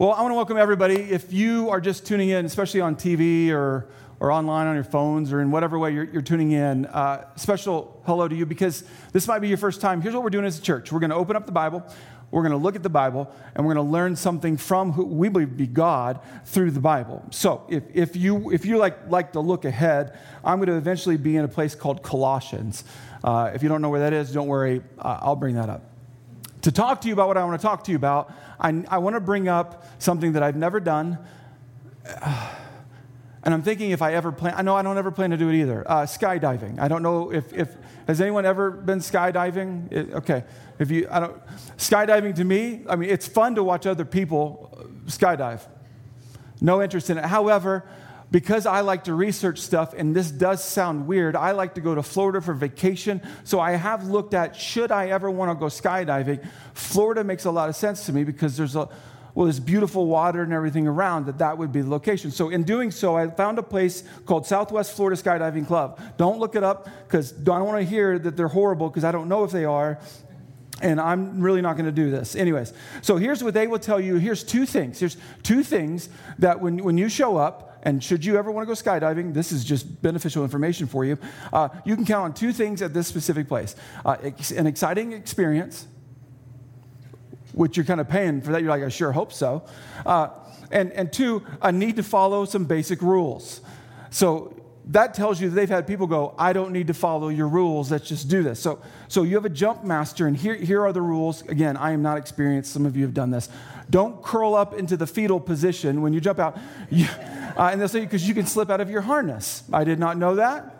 Well, 0.00 0.14
I 0.14 0.22
want 0.22 0.30
to 0.30 0.36
welcome 0.36 0.56
everybody. 0.56 0.94
If 0.94 1.30
you 1.30 1.68
are 1.68 1.78
just 1.78 2.06
tuning 2.06 2.30
in, 2.30 2.46
especially 2.46 2.80
on 2.80 2.96
TV 2.96 3.50
or, 3.50 3.86
or 4.18 4.32
online 4.32 4.66
on 4.66 4.74
your 4.74 4.82
phones 4.82 5.30
or 5.30 5.42
in 5.42 5.50
whatever 5.50 5.78
way 5.78 5.92
you're, 5.92 6.04
you're 6.04 6.22
tuning 6.22 6.52
in, 6.52 6.86
uh, 6.86 7.26
special 7.36 8.00
hello 8.06 8.26
to 8.26 8.34
you 8.34 8.46
because 8.46 8.82
this 9.12 9.28
might 9.28 9.40
be 9.40 9.48
your 9.48 9.58
first 9.58 9.82
time. 9.82 10.00
Here's 10.00 10.14
what 10.14 10.24
we're 10.24 10.30
doing 10.30 10.46
as 10.46 10.58
a 10.58 10.62
church 10.62 10.90
we're 10.90 11.00
going 11.00 11.10
to 11.10 11.16
open 11.16 11.36
up 11.36 11.44
the 11.44 11.52
Bible, 11.52 11.86
we're 12.30 12.40
going 12.40 12.52
to 12.52 12.56
look 12.56 12.76
at 12.76 12.82
the 12.82 12.88
Bible, 12.88 13.30
and 13.54 13.66
we're 13.66 13.74
going 13.74 13.86
to 13.86 13.92
learn 13.92 14.16
something 14.16 14.56
from 14.56 14.92
who 14.92 15.04
we 15.04 15.28
believe 15.28 15.54
be 15.54 15.66
God 15.66 16.18
through 16.46 16.70
the 16.70 16.80
Bible. 16.80 17.22
So 17.28 17.66
if, 17.68 17.82
if 17.92 18.16
you, 18.16 18.52
if 18.52 18.64
you 18.64 18.78
like, 18.78 19.10
like 19.10 19.32
to 19.32 19.40
look 19.40 19.66
ahead, 19.66 20.18
I'm 20.42 20.60
going 20.60 20.68
to 20.68 20.76
eventually 20.76 21.18
be 21.18 21.36
in 21.36 21.44
a 21.44 21.48
place 21.48 21.74
called 21.74 22.02
Colossians. 22.02 22.84
Uh, 23.22 23.50
if 23.54 23.62
you 23.62 23.68
don't 23.68 23.82
know 23.82 23.90
where 23.90 24.00
that 24.00 24.14
is, 24.14 24.32
don't 24.32 24.48
worry, 24.48 24.80
uh, 24.98 25.18
I'll 25.20 25.36
bring 25.36 25.56
that 25.56 25.68
up. 25.68 25.89
To 26.62 26.72
talk 26.72 27.00
to 27.02 27.08
you 27.08 27.14
about 27.14 27.28
what 27.28 27.36
I 27.36 27.44
want 27.44 27.60
to 27.60 27.66
talk 27.66 27.84
to 27.84 27.90
you 27.90 27.96
about, 27.96 28.32
I, 28.58 28.84
I 28.88 28.98
want 28.98 29.16
to 29.16 29.20
bring 29.20 29.48
up 29.48 29.84
something 29.98 30.32
that 30.32 30.42
I've 30.42 30.56
never 30.56 30.80
done. 30.80 31.18
And 33.42 33.54
I'm 33.54 33.62
thinking 33.62 33.90
if 33.90 34.02
I 34.02 34.12
ever 34.12 34.32
plan, 34.32 34.52
I 34.54 34.60
know 34.60 34.76
I 34.76 34.82
don't 34.82 34.98
ever 34.98 35.10
plan 35.10 35.30
to 35.30 35.36
do 35.38 35.48
it 35.48 35.54
either. 35.54 35.90
Uh, 35.90 36.02
skydiving. 36.02 36.78
I 36.78 36.88
don't 36.88 37.02
know 37.02 37.32
if, 37.32 37.52
if, 37.54 37.74
has 38.06 38.20
anyone 38.20 38.44
ever 38.44 38.70
been 38.70 38.98
skydiving? 38.98 39.90
It, 39.90 40.12
okay. 40.12 40.44
If 40.78 40.90
you, 40.90 41.08
I 41.10 41.20
don't, 41.20 41.46
skydiving 41.78 42.34
to 42.36 42.44
me, 42.44 42.82
I 42.86 42.96
mean, 42.96 43.08
it's 43.08 43.26
fun 43.26 43.54
to 43.54 43.64
watch 43.64 43.86
other 43.86 44.04
people 44.04 44.86
skydive. 45.06 45.66
No 46.60 46.82
interest 46.82 47.08
in 47.08 47.16
it. 47.16 47.24
However, 47.24 47.84
because 48.30 48.64
I 48.66 48.80
like 48.80 49.04
to 49.04 49.14
research 49.14 49.58
stuff, 49.58 49.92
and 49.92 50.14
this 50.14 50.30
does 50.30 50.62
sound 50.62 51.06
weird, 51.06 51.34
I 51.34 51.50
like 51.52 51.74
to 51.74 51.80
go 51.80 51.94
to 51.94 52.02
Florida 52.02 52.40
for 52.40 52.54
vacation. 52.54 53.20
So 53.44 53.58
I 53.58 53.72
have 53.72 54.06
looked 54.06 54.34
at 54.34 54.54
should 54.54 54.92
I 54.92 55.08
ever 55.08 55.30
want 55.30 55.50
to 55.50 55.54
go 55.60 55.66
skydiving. 55.66 56.46
Florida 56.74 57.24
makes 57.24 57.44
a 57.44 57.50
lot 57.50 57.68
of 57.68 57.76
sense 57.76 58.06
to 58.06 58.12
me 58.12 58.24
because 58.24 58.56
there's 58.56 58.76
a 58.76 58.88
well, 59.34 59.46
there's 59.46 59.60
beautiful 59.60 60.06
water 60.06 60.42
and 60.42 60.52
everything 60.52 60.86
around 60.86 61.26
that 61.26 61.38
that 61.38 61.56
would 61.56 61.72
be 61.72 61.82
the 61.82 61.88
location. 61.88 62.30
So 62.30 62.48
in 62.48 62.64
doing 62.64 62.90
so, 62.90 63.16
I 63.16 63.28
found 63.28 63.58
a 63.58 63.62
place 63.62 64.02
called 64.26 64.46
Southwest 64.46 64.96
Florida 64.96 65.20
Skydiving 65.20 65.66
Club. 65.66 66.00
Don't 66.16 66.38
look 66.38 66.56
it 66.56 66.64
up 66.64 66.88
because 67.06 67.32
I 67.32 67.44
don't 67.44 67.64
want 67.64 67.78
to 67.78 67.88
hear 67.88 68.18
that 68.18 68.36
they're 68.36 68.48
horrible 68.48 68.88
because 68.88 69.04
I 69.04 69.12
don't 69.12 69.28
know 69.28 69.44
if 69.44 69.52
they 69.52 69.64
are. 69.64 70.00
And 70.82 71.00
I'm 71.00 71.40
really 71.40 71.60
not 71.60 71.74
going 71.74 71.86
to 71.86 71.92
do 71.92 72.10
this. 72.10 72.34
Anyways, 72.34 72.72
so 73.02 73.18
here's 73.18 73.44
what 73.44 73.54
they 73.54 73.66
will 73.66 73.78
tell 73.78 74.00
you. 74.00 74.16
Here's 74.16 74.42
two 74.42 74.64
things. 74.64 74.98
Here's 74.98 75.16
two 75.42 75.62
things 75.62 76.08
that 76.38 76.60
when, 76.60 76.82
when 76.82 76.96
you 76.96 77.08
show 77.08 77.36
up, 77.36 77.69
and 77.82 78.02
should 78.02 78.24
you 78.24 78.36
ever 78.36 78.50
want 78.50 78.68
to 78.68 78.74
go 78.74 78.80
skydiving, 78.80 79.32
this 79.32 79.52
is 79.52 79.64
just 79.64 80.02
beneficial 80.02 80.42
information 80.42 80.86
for 80.86 81.04
you. 81.04 81.18
Uh, 81.52 81.68
you 81.84 81.96
can 81.96 82.04
count 82.04 82.24
on 82.24 82.34
two 82.34 82.52
things 82.52 82.82
at 82.82 82.92
this 82.92 83.06
specific 83.06 83.48
place 83.48 83.76
uh, 84.04 84.16
an 84.56 84.66
exciting 84.66 85.12
experience, 85.12 85.86
which 87.52 87.76
you're 87.76 87.86
kind 87.86 88.00
of 88.00 88.08
paying 88.08 88.40
for 88.40 88.52
that. 88.52 88.60
You're 88.62 88.70
like, 88.70 88.82
I 88.82 88.88
sure 88.88 89.12
hope 89.12 89.32
so. 89.32 89.64
Uh, 90.04 90.28
and, 90.70 90.92
and 90.92 91.12
two, 91.12 91.42
a 91.62 91.72
need 91.72 91.96
to 91.96 92.02
follow 92.02 92.44
some 92.44 92.64
basic 92.64 93.02
rules. 93.02 93.60
So 94.10 94.56
that 94.86 95.14
tells 95.14 95.40
you 95.40 95.48
that 95.48 95.54
they've 95.54 95.68
had 95.68 95.86
people 95.86 96.06
go, 96.06 96.34
I 96.38 96.52
don't 96.52 96.72
need 96.72 96.88
to 96.88 96.94
follow 96.94 97.28
your 97.28 97.48
rules, 97.48 97.90
let's 97.90 98.08
just 98.08 98.28
do 98.28 98.42
this. 98.42 98.60
So, 98.60 98.80
so 99.08 99.22
you 99.22 99.36
have 99.36 99.44
a 99.44 99.50
jump 99.50 99.84
master, 99.84 100.26
and 100.26 100.36
here, 100.36 100.54
here 100.54 100.82
are 100.84 100.92
the 100.92 101.02
rules. 101.02 101.42
Again, 101.42 101.76
I 101.76 101.92
am 101.92 102.02
not 102.02 102.18
experienced, 102.18 102.72
some 102.72 102.86
of 102.86 102.96
you 102.96 103.04
have 103.04 103.14
done 103.14 103.30
this. 103.30 103.48
Don't 103.90 104.22
curl 104.22 104.54
up 104.54 104.72
into 104.72 104.96
the 104.96 105.06
fetal 105.06 105.40
position 105.40 106.00
when 106.00 106.12
you 106.12 106.20
jump 106.20 106.38
out. 106.38 106.58
You, 106.90 107.06
uh, 107.56 107.70
and 107.72 107.80
they'll 107.80 107.88
say, 107.88 108.00
because 108.00 108.26
you 108.26 108.34
can 108.34 108.46
slip 108.46 108.70
out 108.70 108.80
of 108.80 108.88
your 108.88 109.00
harness. 109.00 109.64
I 109.72 109.84
did 109.84 109.98
not 109.98 110.16
know 110.16 110.36
that. 110.36 110.76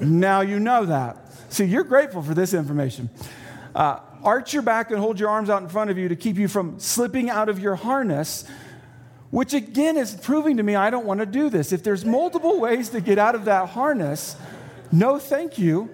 Now 0.00 0.40
you 0.40 0.58
know 0.58 0.86
that. 0.86 1.16
See, 1.48 1.64
you're 1.64 1.84
grateful 1.84 2.22
for 2.22 2.34
this 2.34 2.54
information. 2.54 3.10
Uh, 3.74 4.00
arch 4.22 4.52
your 4.52 4.62
back 4.62 4.90
and 4.90 4.98
hold 4.98 5.18
your 5.20 5.30
arms 5.30 5.48
out 5.50 5.62
in 5.62 5.68
front 5.68 5.90
of 5.90 5.98
you 5.98 6.08
to 6.08 6.16
keep 6.16 6.36
you 6.36 6.48
from 6.48 6.78
slipping 6.78 7.30
out 7.30 7.48
of 7.48 7.58
your 7.58 7.76
harness, 7.76 8.44
which 9.30 9.54
again 9.54 9.96
is 9.96 10.14
proving 10.14 10.56
to 10.56 10.62
me 10.62 10.74
I 10.74 10.90
don't 10.90 11.06
want 11.06 11.20
to 11.20 11.26
do 11.26 11.48
this. 11.48 11.72
If 11.72 11.82
there's 11.82 12.04
multiple 12.04 12.60
ways 12.60 12.90
to 12.90 13.00
get 13.00 13.18
out 13.18 13.34
of 13.34 13.44
that 13.44 13.70
harness, 13.70 14.36
no 14.90 15.18
thank 15.18 15.58
you. 15.58 15.90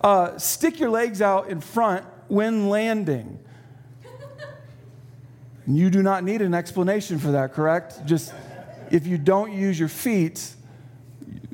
Uh, 0.00 0.38
stick 0.38 0.78
your 0.78 0.90
legs 0.90 1.20
out 1.20 1.48
in 1.48 1.60
front 1.60 2.04
when 2.28 2.68
landing. 2.68 3.38
You 5.66 5.90
do 5.90 6.02
not 6.02 6.22
need 6.22 6.42
an 6.42 6.54
explanation 6.54 7.18
for 7.18 7.32
that, 7.32 7.52
correct? 7.52 8.04
Just 8.06 8.32
if 8.90 9.06
you 9.06 9.18
don't 9.18 9.52
use 9.52 9.78
your 9.78 9.88
feet, 9.88 10.54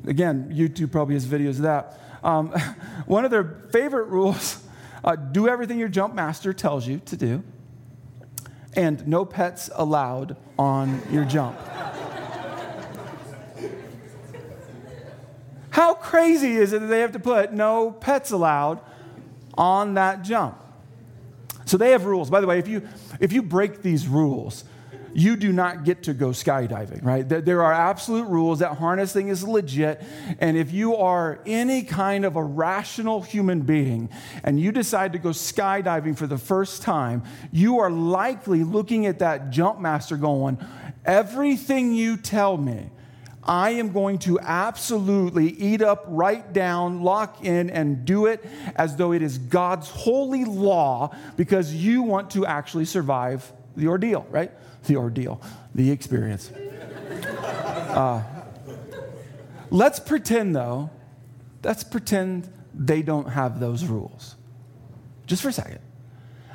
again, 0.05 0.53
YouTube 0.53 0.91
probably 0.91 1.15
has 1.15 1.25
videos 1.25 1.51
of 1.51 1.63
that. 1.63 1.99
Um, 2.23 2.49
one 3.05 3.25
of 3.25 3.31
their 3.31 3.43
favorite 3.71 4.05
rules 4.05 4.63
uh, 5.03 5.15
do 5.15 5.47
everything 5.47 5.79
your 5.79 5.89
jump 5.89 6.13
master 6.13 6.53
tells 6.53 6.87
you 6.87 7.01
to 7.05 7.17
do, 7.17 7.43
and 8.73 9.05
no 9.07 9.25
pets 9.25 9.69
allowed 9.73 10.37
on 10.57 11.01
your 11.11 11.25
jump. 11.25 11.57
How 15.71 15.95
crazy 15.95 16.53
is 16.57 16.71
it 16.71 16.81
that 16.81 16.87
they 16.87 16.99
have 16.99 17.13
to 17.13 17.19
put 17.19 17.51
no 17.51 17.89
pets 17.89 18.29
allowed 18.29 18.79
on 19.55 19.95
that 19.95 20.21
jump? 20.21 20.62
So 21.65 21.77
they 21.77 21.91
have 21.91 22.05
rules. 22.05 22.29
By 22.29 22.41
the 22.41 22.47
way, 22.47 22.59
if 22.59 22.67
you, 22.67 22.87
if 23.19 23.33
you 23.33 23.41
break 23.41 23.81
these 23.81 24.07
rules, 24.07 24.63
you 25.13 25.35
do 25.35 25.51
not 25.51 25.83
get 25.83 26.03
to 26.03 26.13
go 26.13 26.29
skydiving, 26.29 27.03
right? 27.03 27.27
There 27.27 27.61
are 27.63 27.73
absolute 27.73 28.27
rules. 28.27 28.59
That 28.59 28.77
harness 28.77 29.13
thing 29.13 29.27
is 29.27 29.43
legit. 29.43 30.01
And 30.39 30.57
if 30.57 30.71
you 30.71 30.95
are 30.95 31.39
any 31.45 31.83
kind 31.83 32.25
of 32.25 32.35
a 32.35 32.43
rational 32.43 33.21
human 33.21 33.61
being 33.61 34.09
and 34.43 34.59
you 34.59 34.71
decide 34.71 35.13
to 35.13 35.19
go 35.19 35.29
skydiving 35.29 36.17
for 36.17 36.27
the 36.27 36.37
first 36.37 36.81
time, 36.81 37.23
you 37.51 37.79
are 37.79 37.91
likely 37.91 38.63
looking 38.63 39.05
at 39.05 39.19
that 39.19 39.51
jump 39.51 39.79
master 39.79 40.17
going, 40.17 40.57
everything 41.05 41.93
you 41.93 42.17
tell 42.17 42.57
me, 42.57 42.89
I 43.45 43.71
am 43.71 43.91
going 43.91 44.19
to 44.19 44.39
absolutely 44.39 45.49
eat 45.49 45.81
up, 45.81 46.05
write 46.07 46.53
down, 46.53 47.01
lock 47.01 47.43
in, 47.43 47.69
and 47.69 48.05
do 48.05 48.27
it 48.27 48.43
as 48.75 48.95
though 48.95 49.11
it 49.11 49.21
is 49.21 49.37
God's 49.37 49.89
holy 49.89 50.45
law 50.45 51.15
because 51.35 51.73
you 51.73 52.03
want 52.03 52.31
to 52.31 52.45
actually 52.45 52.85
survive 52.85 53.51
the 53.75 53.87
ordeal, 53.87 54.25
right? 54.29 54.51
the 54.85 54.97
ordeal, 54.97 55.41
the 55.73 55.91
experience. 55.91 56.51
Uh, 56.51 58.23
let's 59.69 59.99
pretend, 59.99 60.55
though, 60.55 60.89
let's 61.63 61.83
pretend 61.83 62.49
they 62.73 63.01
don't 63.01 63.29
have 63.29 63.59
those 63.59 63.85
rules. 63.85 64.35
Just 65.25 65.41
for 65.41 65.49
a 65.49 65.53
second. 65.53 65.79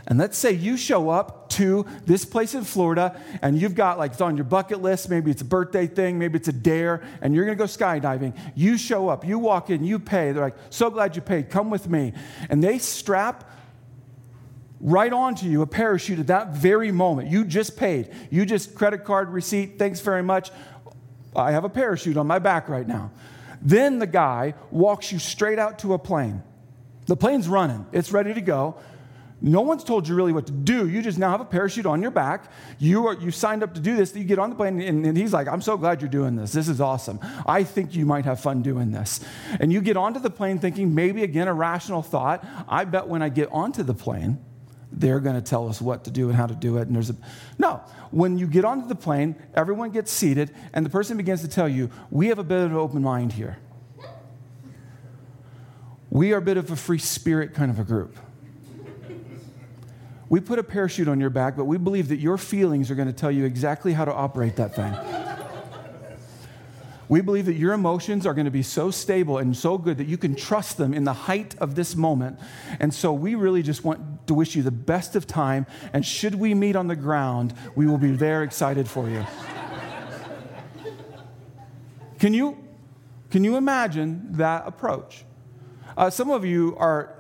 And 0.09 0.19
let's 0.19 0.39
say 0.39 0.53
you 0.53 0.79
show 0.79 1.11
up 1.11 1.51
to 1.51 1.85
this 2.07 2.25
place 2.25 2.55
in 2.55 2.65
Florida 2.65 3.21
and 3.43 3.61
you've 3.61 3.75
got 3.75 3.99
like 3.99 4.13
it's 4.13 4.23
on 4.23 4.39
your 4.39 4.45
bucket 4.45 4.81
list, 4.81 5.11
maybe 5.11 5.31
it's 5.31 5.43
a 5.43 5.45
birthday 5.45 5.87
thing, 5.87 6.19
maybe 6.19 6.39
it's 6.39 6.49
a 6.49 6.53
dare, 6.53 7.03
and 7.21 7.35
you're 7.35 7.45
gonna 7.45 7.57
go 7.57 7.65
skydiving. 7.65 8.35
You 8.55 8.79
show 8.79 9.11
up, 9.11 9.27
you 9.27 9.39
walk 9.39 9.69
in, 9.69 9.85
you 9.85 9.99
pay. 9.99 10.33
They're 10.33 10.43
like, 10.43 10.57
so 10.71 10.89
glad 10.89 11.15
you 11.15 11.21
paid, 11.21 11.51
come 11.51 11.69
with 11.69 11.91
me. 11.91 12.15
And 12.49 12.65
they 12.65 12.79
strap 12.79 13.53
right 14.81 15.13
onto 15.13 15.47
you 15.47 15.61
a 15.61 15.67
parachute 15.67 16.21
at 16.21 16.29
that 16.29 16.55
very 16.55 16.91
moment. 16.91 17.29
You 17.29 17.45
just 17.45 17.77
paid. 17.77 18.11
You 18.31 18.47
just 18.47 18.75
credit 18.75 19.05
card 19.05 19.29
receipt. 19.29 19.79
Thanks 19.79 20.01
very 20.01 20.23
much. 20.23 20.51
I 21.37 21.53
have 21.53 21.65
a 21.65 21.69
parachute 21.69 22.17
on 22.17 22.27
my 22.27 22.39
back 22.39 22.71
right 22.71 22.89
now. 22.89 23.11
Then 23.61 23.99
the 23.99 24.07
guy 24.07 24.55
walks 24.71 25.13
you 25.13 25.19
straight 25.19 25.59
out 25.59 25.81
to 25.81 25.93
a 25.93 25.99
plane. 25.99 26.43
The 27.05 27.17
plane's 27.17 27.47
running, 27.47 27.85
it's 27.93 28.11
ready 28.11 28.33
to 28.33 28.41
go. 28.41 28.77
No 29.41 29.61
one's 29.61 29.85
told 29.85 30.09
you 30.09 30.17
really 30.17 30.33
what 30.33 30.47
to 30.47 30.53
do. 30.53 30.89
You 30.89 31.01
just 31.01 31.17
now 31.17 31.31
have 31.31 31.41
a 31.41 31.45
parachute 31.45 31.87
on 31.87 32.03
your 32.03 32.11
back. 32.11 32.51
You 32.79 33.07
are 33.07 33.15
you 33.15 33.31
signed 33.31 33.63
up 33.63 33.73
to 33.75 33.81
do 33.81 33.97
this. 33.97 34.15
You 34.17 34.25
get 34.25 34.41
on 34.41 34.51
the 34.51 34.57
plane, 34.57 34.81
and, 34.81 35.07
and, 35.07 35.17
he's 35.17 35.33
like, 35.33 35.47
"I'm 35.47 35.63
so 35.63 35.77
glad 35.77 36.03
you're 36.03 36.11
doing 36.11 36.35
this. 36.35 36.53
This 36.53 36.69
is 36.69 36.81
awesome. 36.81 37.21
I 37.47 37.63
think 37.63 37.95
you 37.95 38.05
might 38.05 38.25
have 38.25 38.41
fun 38.41 38.63
doing 38.63 38.91
this." 38.91 39.21
And 39.61 39.73
you 39.73 39.81
get 39.81 39.97
onto 39.97 40.19
the 40.19 40.31
plane, 40.31 40.59
thinking 40.59 40.93
maybe 40.93 41.23
again 41.23 41.47
a 41.47 41.55
rational 41.55 42.03
thought. 42.03 42.45
I 42.69 42.85
bet 42.85 43.07
when 43.07 43.23
I 43.23 43.29
get 43.29 43.49
onto 43.53 43.85
the 43.85 43.95
plane, 43.95 44.45
they're 44.91 45.21
going 45.21 45.37
to 45.37 45.43
tell 45.43 45.69
us 45.69 45.81
what 45.81 46.03
to 46.05 46.11
do 46.11 46.29
and 46.29 46.37
how 46.37 46.47
to 46.47 46.57
do 46.57 46.79
it. 46.79 46.89
And 46.89 46.97
there's 46.97 47.11
a 47.11 47.17
no. 47.59 47.81
When 48.11 48.39
you 48.39 48.49
get 48.49 48.65
onto 48.65 48.89
the 48.89 48.97
plane, 48.97 49.37
everyone 49.55 49.91
gets 49.91 50.11
seated, 50.11 50.53
and 50.73 50.85
the 50.85 50.91
person 50.91 51.17
begins 51.17 51.43
to 51.43 51.49
tell 51.49 51.69
you, 51.69 51.91
"We 52.11 52.27
have 52.27 52.41
a 52.41 52.45
bit 52.45 52.65
of 52.65 52.73
an 52.73 52.77
open 52.77 53.03
mind 53.03 53.35
here. 53.35 53.59
We 56.11 56.33
are 56.33 56.39
a 56.39 56.43
bit 56.43 56.57
of 56.57 56.73
a 56.73 56.77
free 56.77 56.99
spirit 56.99 57.55
kind 57.55 57.71
of 57.71 57.79
a 57.79 57.85
group." 57.85 58.17
We 60.29 60.41
put 60.41 60.59
a 60.59 60.63
parachute 60.63 61.09
on 61.09 61.21
your 61.21 61.31
back, 61.31 61.57
but 61.57 61.65
we 61.65 61.79
believe 61.79 62.09
that 62.09 62.19
your 62.19 62.37
feelings 62.37 62.91
are 62.91 62.95
going 62.95 63.09
to 63.09 63.15
tell 63.15 63.31
you 63.31 63.45
exactly 63.45 63.95
how 63.95 64.05
to 64.05 64.13
operate 64.13 64.57
that 64.57 64.75
thing. 64.75 64.95
We 67.09 67.23
believe 67.23 67.47
that 67.47 67.55
your 67.55 67.73
emotions 67.73 68.27
are 68.27 68.35
going 68.35 68.45
to 68.45 68.51
be 68.51 68.63
so 68.63 68.91
stable 68.91 69.39
and 69.39 69.57
so 69.57 69.79
good 69.79 69.97
that 69.97 70.07
you 70.07 70.19
can 70.19 70.35
trust 70.35 70.77
them 70.77 70.93
in 70.93 71.05
the 71.05 71.15
height 71.15 71.55
of 71.59 71.75
this 71.75 71.97
moment. 71.97 72.39
And 72.81 72.93
so 72.93 73.15
we 73.15 73.35
really 73.35 73.63
just 73.63 73.83
want 73.83 74.27
to 74.27 74.35
wish 74.35 74.55
you 74.55 74.63
the 74.63 74.71
best 74.71 75.17
of 75.17 75.27
time. 75.27 75.67
And 75.95 76.05
should 76.05 76.35
we 76.35 76.53
meet 76.53 76.77
on 76.77 76.87
the 76.87 76.97
ground, 76.97 77.55
we 77.75 77.87
will 77.87 77.97
be 77.97 78.11
there 78.11 78.43
excited 78.43 78.89
for 78.89 79.09
you. 79.09 79.25
can 82.19 82.35
you, 82.35 82.59
can 83.31 83.43
you 83.43 83.57
imagine 83.57 84.33
that 84.33 84.67
approach? 84.67 85.25
Uh, 85.97 86.11
some 86.11 86.31
of 86.31 86.45
you 86.45 86.77
are 86.77 87.18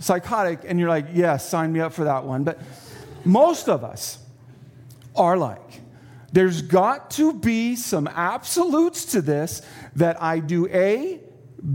psychotic 0.00 0.60
and 0.66 0.80
you're 0.80 0.88
like, 0.88 1.06
yes, 1.12 1.48
sign 1.48 1.72
me 1.72 1.80
up 1.80 1.92
for 1.92 2.04
that 2.04 2.24
one. 2.24 2.42
But 2.42 2.58
most 3.24 3.68
of 3.68 3.84
us, 3.84 4.18
are 5.14 5.36
like. 5.36 5.80
There's 6.32 6.62
got 6.62 7.10
to 7.12 7.32
be 7.32 7.76
some 7.76 8.06
absolutes 8.06 9.04
to 9.06 9.20
this 9.20 9.62
that 9.96 10.22
I 10.22 10.38
do 10.38 10.68
A, 10.68 11.20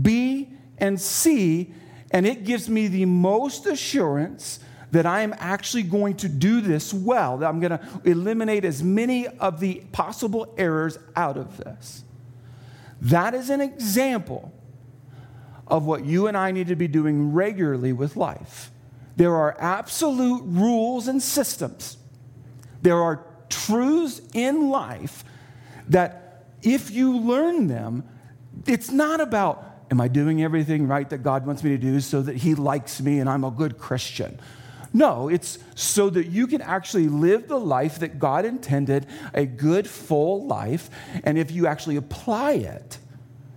B, 0.02 0.48
and 0.78 1.00
C, 1.00 1.72
and 2.10 2.26
it 2.26 2.44
gives 2.44 2.68
me 2.68 2.88
the 2.88 3.04
most 3.04 3.66
assurance 3.66 4.60
that 4.92 5.04
I 5.04 5.20
am 5.20 5.34
actually 5.38 5.82
going 5.82 6.16
to 6.18 6.28
do 6.28 6.60
this 6.60 6.94
well, 6.94 7.38
that 7.38 7.46
I'm 7.46 7.60
going 7.60 7.72
to 7.72 8.00
eliminate 8.04 8.64
as 8.64 8.82
many 8.82 9.26
of 9.26 9.60
the 9.60 9.82
possible 9.92 10.54
errors 10.56 10.98
out 11.14 11.36
of 11.36 11.58
this. 11.58 12.04
That 13.02 13.34
is 13.34 13.50
an 13.50 13.60
example 13.60 14.52
of 15.66 15.84
what 15.84 16.04
you 16.04 16.26
and 16.26 16.36
I 16.36 16.50
need 16.52 16.68
to 16.68 16.76
be 16.76 16.88
doing 16.88 17.32
regularly 17.32 17.92
with 17.92 18.16
life. 18.16 18.70
There 19.16 19.34
are 19.34 19.56
absolute 19.58 20.42
rules 20.44 21.08
and 21.08 21.22
systems. 21.22 21.96
There 22.82 23.02
are 23.02 23.24
truths 23.48 24.20
in 24.34 24.70
life 24.70 25.24
that 25.88 26.44
if 26.62 26.90
you 26.90 27.16
learn 27.16 27.68
them, 27.68 28.04
it's 28.66 28.90
not 28.90 29.20
about, 29.20 29.64
am 29.90 30.00
I 30.00 30.08
doing 30.08 30.42
everything 30.42 30.86
right 30.86 31.08
that 31.10 31.18
God 31.18 31.46
wants 31.46 31.62
me 31.62 31.70
to 31.70 31.78
do 31.78 32.00
so 32.00 32.22
that 32.22 32.36
He 32.36 32.54
likes 32.54 33.00
me 33.00 33.18
and 33.18 33.28
I'm 33.28 33.44
a 33.44 33.50
good 33.50 33.78
Christian? 33.78 34.38
No, 34.92 35.28
it's 35.28 35.58
so 35.74 36.08
that 36.10 36.28
you 36.28 36.46
can 36.46 36.62
actually 36.62 37.08
live 37.08 37.48
the 37.48 37.58
life 37.58 37.98
that 37.98 38.18
God 38.18 38.44
intended, 38.44 39.06
a 39.34 39.44
good, 39.44 39.88
full 39.88 40.46
life. 40.46 40.88
And 41.22 41.36
if 41.36 41.50
you 41.50 41.66
actually 41.66 41.96
apply 41.96 42.52
it, 42.52 42.98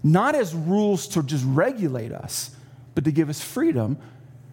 not 0.04 0.36
as 0.36 0.54
rules 0.54 1.08
to 1.10 1.24
just 1.24 1.44
regulate 1.46 2.12
us, 2.12 2.52
but 2.96 3.04
to 3.06 3.12
give 3.12 3.30
us 3.30 3.42
freedom, 3.42 3.98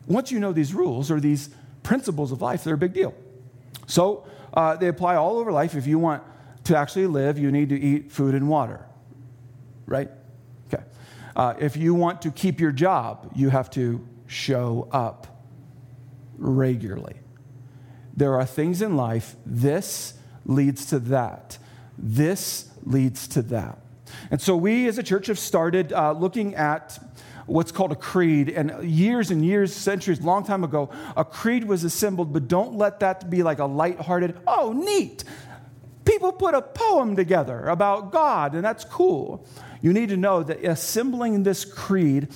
once 0.07 0.31
you 0.31 0.39
know 0.39 0.53
these 0.53 0.75
rules 0.75 1.11
or 1.11 1.21
these 1.21 1.51
principles 1.83 2.33
of 2.33 2.43
life, 2.43 2.65
they're 2.65 2.75
a 2.75 2.79
big 2.79 2.93
deal. 2.93 3.15
So 3.87 4.27
uh, 4.55 4.77
they 4.77 4.89
apply 4.89 5.17
all 5.17 5.39
over 5.39 5.53
life. 5.53 5.75
If 5.75 5.87
you 5.87 5.99
want 5.99 6.23
to 6.65 6.77
actually 6.77 7.07
live, 7.07 7.39
you 7.39 7.51
need 7.51 7.69
to 7.69 7.81
eat 7.81 8.11
food 8.11 8.35
and 8.35 8.49
water, 8.49 8.85
right? 9.87 10.11
Okay. 10.73 10.83
Uh, 11.35 11.55
if 11.59 11.77
you 11.77 11.95
want 11.95 12.23
to 12.23 12.31
keep 12.31 12.61
your 12.61 12.73
job, 12.73 13.31
you 13.35 13.51
have 13.51 13.71
to 13.71 14.05
show 14.27 14.89
up 14.91 15.27
regularly. 16.39 17.15
There 18.17 18.35
are 18.35 18.47
things 18.47 18.83
in 18.83 18.97
life, 18.97 19.37
this 19.45 20.15
leads 20.45 20.87
to 20.87 20.99
that. 20.99 21.59
This 21.99 22.71
leads 22.85 23.29
to 23.29 23.43
that. 23.43 23.79
And 24.31 24.41
so 24.41 24.57
we 24.57 24.87
as 24.89 24.99
a 24.99 25.03
church 25.03 25.27
have 25.27 25.39
started 25.39 25.93
uh, 25.93 26.13
looking 26.13 26.55
at 26.55 26.99
what's 27.47 27.73
called 27.73 27.93
a 27.93 27.97
creed. 27.97 28.49
And 28.51 28.89
years 28.89 29.31
and 29.31 29.45
years, 29.45 29.75
centuries, 29.75 30.21
long 30.21 30.45
time 30.45 30.65
ago, 30.65 30.91
a 31.17 31.25
creed 31.25 31.65
was 31.65 31.85
assembled, 31.85 32.33
but 32.33 32.49
don't 32.49 32.75
let 32.75 33.01
that 33.01 33.31
be 33.31 33.43
like 33.43 33.59
a 33.59 33.65
lighthearted, 33.65 34.37
oh, 34.47 34.73
neat. 34.73 35.25
People 36.05 36.33
put 36.33 36.55
a 36.55 36.63
poem 36.63 37.17
together 37.17 37.67
about 37.67 38.13
God, 38.13 38.55
and 38.55 38.65
that's 38.65 38.85
cool. 38.85 39.47
You 39.81 39.93
need 39.93 40.09
to 40.11 40.17
know 40.17 40.43
that 40.43 40.65
assembling 40.65 41.43
this 41.43 41.65
creed, 41.65 42.29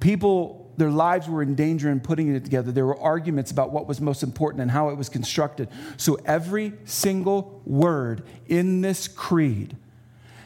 people, 0.00 0.72
their 0.76 0.90
lives 0.90 1.28
were 1.28 1.42
in 1.42 1.54
danger 1.54 1.90
in 1.90 2.00
putting 2.00 2.34
it 2.34 2.44
together. 2.44 2.70
There 2.70 2.86
were 2.86 2.98
arguments 2.98 3.50
about 3.50 3.72
what 3.72 3.88
was 3.88 4.00
most 4.00 4.22
important 4.22 4.62
and 4.62 4.70
how 4.70 4.88
it 4.90 4.96
was 4.96 5.08
constructed. 5.08 5.68
So 5.96 6.16
every 6.24 6.74
single 6.84 7.60
word 7.66 8.22
in 8.46 8.80
this 8.80 9.08
creed 9.08 9.76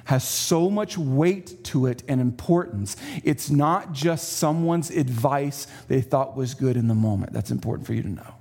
has 0.04 0.26
so 0.26 0.68
much 0.68 0.98
weight 0.98 1.62
to 1.64 1.86
it 1.86 2.02
and 2.08 2.20
importance. 2.20 2.96
It's 3.24 3.50
not 3.50 3.92
just 3.92 4.34
someone's 4.34 4.90
advice 4.90 5.66
they 5.88 6.00
thought 6.00 6.36
was 6.36 6.54
good 6.54 6.76
in 6.76 6.88
the 6.88 6.94
moment. 6.94 7.32
That's 7.32 7.50
important 7.50 7.86
for 7.86 7.94
you 7.94 8.02
to 8.02 8.08
know. 8.08 8.34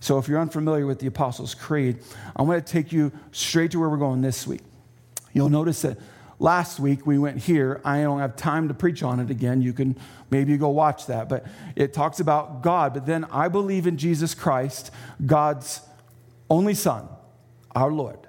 So, 0.00 0.18
if 0.18 0.28
you're 0.28 0.40
unfamiliar 0.40 0.86
with 0.86 0.98
the 0.98 1.06
Apostles' 1.06 1.54
Creed, 1.54 1.98
I'm 2.36 2.46
going 2.46 2.60
to 2.60 2.72
take 2.72 2.92
you 2.92 3.12
straight 3.32 3.70
to 3.72 3.80
where 3.80 3.88
we're 3.88 3.96
going 3.96 4.20
this 4.20 4.46
week. 4.46 4.60
You'll 5.32 5.48
notice 5.48 5.82
that 5.82 5.98
last 6.38 6.78
week 6.78 7.06
we 7.06 7.18
went 7.18 7.38
here. 7.38 7.80
I 7.84 8.02
don't 8.02 8.20
have 8.20 8.36
time 8.36 8.68
to 8.68 8.74
preach 8.74 9.02
on 9.02 9.20
it 9.20 9.30
again. 9.30 9.62
You 9.62 9.72
can 9.72 9.96
maybe 10.30 10.56
go 10.58 10.68
watch 10.68 11.06
that. 11.06 11.28
But 11.28 11.46
it 11.74 11.92
talks 11.92 12.20
about 12.20 12.62
God. 12.62 12.94
But 12.94 13.06
then 13.06 13.24
I 13.32 13.48
believe 13.48 13.86
in 13.86 13.96
Jesus 13.96 14.34
Christ, 14.34 14.90
God's 15.24 15.80
only 16.48 16.74
Son, 16.74 17.08
our 17.74 17.90
Lord 17.90 18.25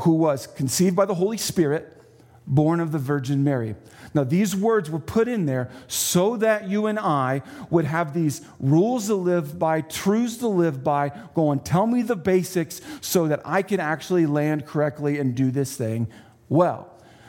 who 0.00 0.12
was 0.12 0.46
conceived 0.46 0.96
by 0.96 1.04
the 1.04 1.14
Holy 1.14 1.36
Spirit, 1.36 1.98
born 2.46 2.80
of 2.80 2.92
the 2.92 2.98
Virgin 2.98 3.44
Mary. 3.44 3.76
Now, 4.14 4.24
these 4.24 4.54
words 4.54 4.90
were 4.90 4.98
put 4.98 5.28
in 5.28 5.46
there 5.46 5.70
so 5.86 6.36
that 6.36 6.68
you 6.68 6.86
and 6.86 6.98
I 6.98 7.42
would 7.70 7.84
have 7.84 8.12
these 8.12 8.42
rules 8.60 9.06
to 9.06 9.14
live 9.14 9.58
by, 9.58 9.80
truths 9.80 10.38
to 10.38 10.48
live 10.48 10.84
by. 10.84 11.12
Go 11.34 11.50
and 11.50 11.64
tell 11.64 11.86
me 11.86 12.02
the 12.02 12.16
basics 12.16 12.80
so 13.00 13.28
that 13.28 13.40
I 13.44 13.62
can 13.62 13.80
actually 13.80 14.26
land 14.26 14.66
correctly 14.66 15.18
and 15.18 15.34
do 15.34 15.50
this 15.50 15.76
thing 15.76 16.08
well. 16.48 16.88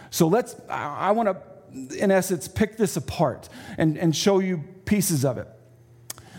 So, 0.09 0.27
let's, 0.27 0.55
I, 0.69 1.11
want 1.11 1.29
to, 1.29 1.97
in 1.97 2.11
essence, 2.11 2.47
pick 2.47 2.77
this 2.77 2.97
apart 2.97 3.49
and, 3.77 3.97
and 3.97 4.15
show 4.15 4.39
you 4.39 4.63
pieces 4.85 5.23
of 5.23 5.37
it. 5.37 5.47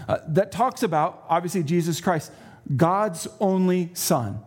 Uh, 0.07 0.19
that 0.29 0.53
talks 0.53 0.83
about, 0.83 1.25
obviously, 1.29 1.63
Jesus 1.63 2.01
Christ, 2.01 2.31
God's 2.77 3.27
only 3.41 3.91
Son. 3.95 4.41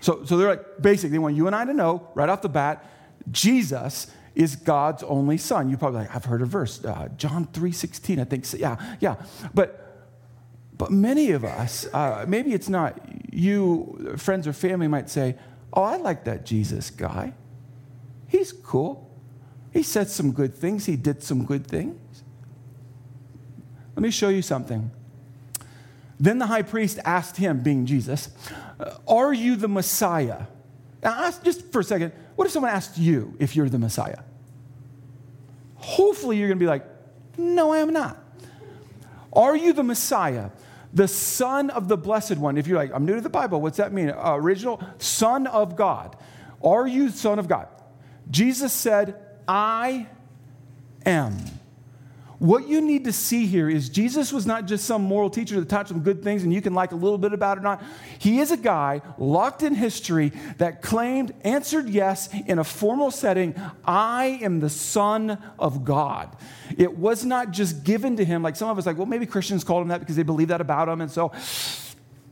So, 0.00 0.24
so 0.24 0.36
they're 0.36 0.48
like, 0.48 0.80
basic, 0.80 1.10
they 1.10 1.18
want 1.18 1.36
you 1.36 1.46
and 1.46 1.54
I 1.54 1.64
to 1.64 1.74
know 1.74 2.08
right 2.14 2.28
off 2.28 2.42
the 2.42 2.48
bat, 2.48 2.84
Jesus 3.30 4.06
is 4.34 4.56
God's 4.56 5.02
only 5.02 5.36
son. 5.36 5.68
You 5.68 5.76
probably 5.76 6.00
like, 6.00 6.14
I've 6.14 6.24
heard 6.24 6.42
a 6.42 6.46
verse, 6.46 6.84
uh, 6.84 7.08
John 7.16 7.46
3.16, 7.46 8.20
I 8.20 8.24
think. 8.24 8.44
So, 8.44 8.56
yeah, 8.56 8.96
yeah. 9.00 9.16
But, 9.52 10.08
but 10.76 10.90
many 10.90 11.32
of 11.32 11.44
us, 11.44 11.86
uh, 11.92 12.24
maybe 12.26 12.54
it's 12.54 12.68
not 12.68 12.98
you, 13.32 14.14
friends 14.16 14.46
or 14.46 14.52
family 14.52 14.88
might 14.88 15.10
say, 15.10 15.36
oh, 15.72 15.82
I 15.82 15.96
like 15.96 16.24
that 16.24 16.46
Jesus 16.46 16.90
guy. 16.90 17.34
He's 18.28 18.52
cool. 18.52 19.10
He 19.72 19.82
said 19.82 20.08
some 20.08 20.32
good 20.32 20.54
things. 20.54 20.86
He 20.86 20.96
did 20.96 21.22
some 21.22 21.44
good 21.44 21.66
things. 21.66 22.22
Let 23.94 24.02
me 24.02 24.10
show 24.10 24.28
you 24.28 24.42
something. 24.42 24.90
Then 26.18 26.38
the 26.38 26.46
high 26.46 26.62
priest 26.62 26.98
asked 27.04 27.38
him, 27.38 27.60
being 27.60 27.86
Jesus, 27.86 28.28
Are 29.06 29.32
you 29.32 29.56
the 29.56 29.68
Messiah? 29.68 30.46
Now, 31.02 31.24
ask, 31.24 31.42
just 31.42 31.72
for 31.72 31.80
a 31.80 31.84
second, 31.84 32.12
what 32.36 32.46
if 32.46 32.52
someone 32.52 32.70
asked 32.70 32.98
you 32.98 33.36
if 33.38 33.56
you're 33.56 33.68
the 33.68 33.78
Messiah? 33.78 34.20
Hopefully, 35.76 36.36
you're 36.36 36.48
going 36.48 36.58
to 36.58 36.62
be 36.62 36.68
like, 36.68 36.84
No, 37.38 37.72
I 37.72 37.78
am 37.78 37.92
not. 37.92 38.22
Are 39.32 39.56
you 39.56 39.72
the 39.72 39.82
Messiah? 39.82 40.50
The 40.92 41.08
Son 41.08 41.70
of 41.70 41.88
the 41.88 41.96
Blessed 41.96 42.36
One. 42.36 42.58
If 42.58 42.66
you're 42.66 42.76
like, 42.76 42.92
I'm 42.92 43.06
new 43.06 43.14
to 43.14 43.20
the 43.20 43.30
Bible, 43.30 43.60
what's 43.60 43.76
that 43.76 43.92
mean? 43.92 44.10
Uh, 44.10 44.34
original 44.34 44.82
Son 44.98 45.46
of 45.46 45.76
God. 45.76 46.16
Are 46.62 46.86
you 46.86 47.10
Son 47.10 47.38
of 47.38 47.48
God? 47.48 47.68
Jesus 48.30 48.72
said, 48.72 49.16
I 49.46 50.08
am. 51.06 51.36
What 52.40 52.68
you 52.68 52.80
need 52.80 53.04
to 53.04 53.12
see 53.12 53.44
here 53.44 53.68
is 53.68 53.90
Jesus 53.90 54.32
was 54.32 54.46
not 54.46 54.64
just 54.64 54.86
some 54.86 55.02
moral 55.02 55.28
teacher 55.28 55.60
that 55.60 55.68
taught 55.68 55.88
some 55.88 56.00
good 56.00 56.22
things 56.24 56.42
and 56.42 56.54
you 56.54 56.62
can 56.62 56.72
like 56.72 56.90
a 56.90 56.96
little 56.96 57.18
bit 57.18 57.34
about 57.34 57.58
it 57.58 57.60
or 57.60 57.64
not. 57.64 57.82
He 58.18 58.38
is 58.38 58.50
a 58.50 58.56
guy 58.56 59.02
locked 59.18 59.62
in 59.62 59.74
history 59.74 60.32
that 60.56 60.80
claimed, 60.80 61.34
answered 61.42 61.90
yes 61.90 62.30
in 62.46 62.58
a 62.58 62.64
formal 62.64 63.10
setting 63.10 63.54
I 63.84 64.38
am 64.40 64.60
the 64.60 64.70
Son 64.70 65.36
of 65.58 65.84
God. 65.84 66.34
It 66.78 66.96
was 66.96 67.26
not 67.26 67.50
just 67.50 67.84
given 67.84 68.16
to 68.16 68.24
him 68.24 68.42
like 68.42 68.56
some 68.56 68.70
of 68.70 68.78
us, 68.78 68.86
like, 68.86 68.96
well, 68.96 69.04
maybe 69.04 69.26
Christians 69.26 69.62
called 69.62 69.82
him 69.82 69.88
that 69.88 70.00
because 70.00 70.16
they 70.16 70.22
believe 70.22 70.48
that 70.48 70.62
about 70.62 70.88
him. 70.88 71.02
And 71.02 71.10
so, 71.10 71.32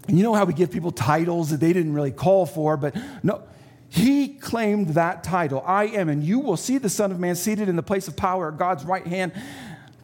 and 0.08 0.16
you 0.16 0.24
know 0.24 0.32
how 0.32 0.46
we 0.46 0.54
give 0.54 0.70
people 0.70 0.90
titles 0.90 1.50
that 1.50 1.60
they 1.60 1.74
didn't 1.74 1.92
really 1.92 2.12
call 2.12 2.46
for, 2.46 2.78
but 2.78 2.96
no. 3.22 3.42
He 3.90 4.28
claimed 4.28 4.88
that 4.90 5.24
title, 5.24 5.64
I 5.66 5.84
am, 5.84 6.10
and 6.10 6.22
you 6.22 6.40
will 6.40 6.58
see 6.58 6.76
the 6.76 6.90
Son 6.90 7.10
of 7.10 7.18
Man 7.18 7.34
seated 7.34 7.70
in 7.70 7.76
the 7.76 7.82
place 7.82 8.06
of 8.06 8.16
power 8.16 8.52
at 8.52 8.58
God's 8.58 8.84
right 8.84 9.06
hand 9.06 9.32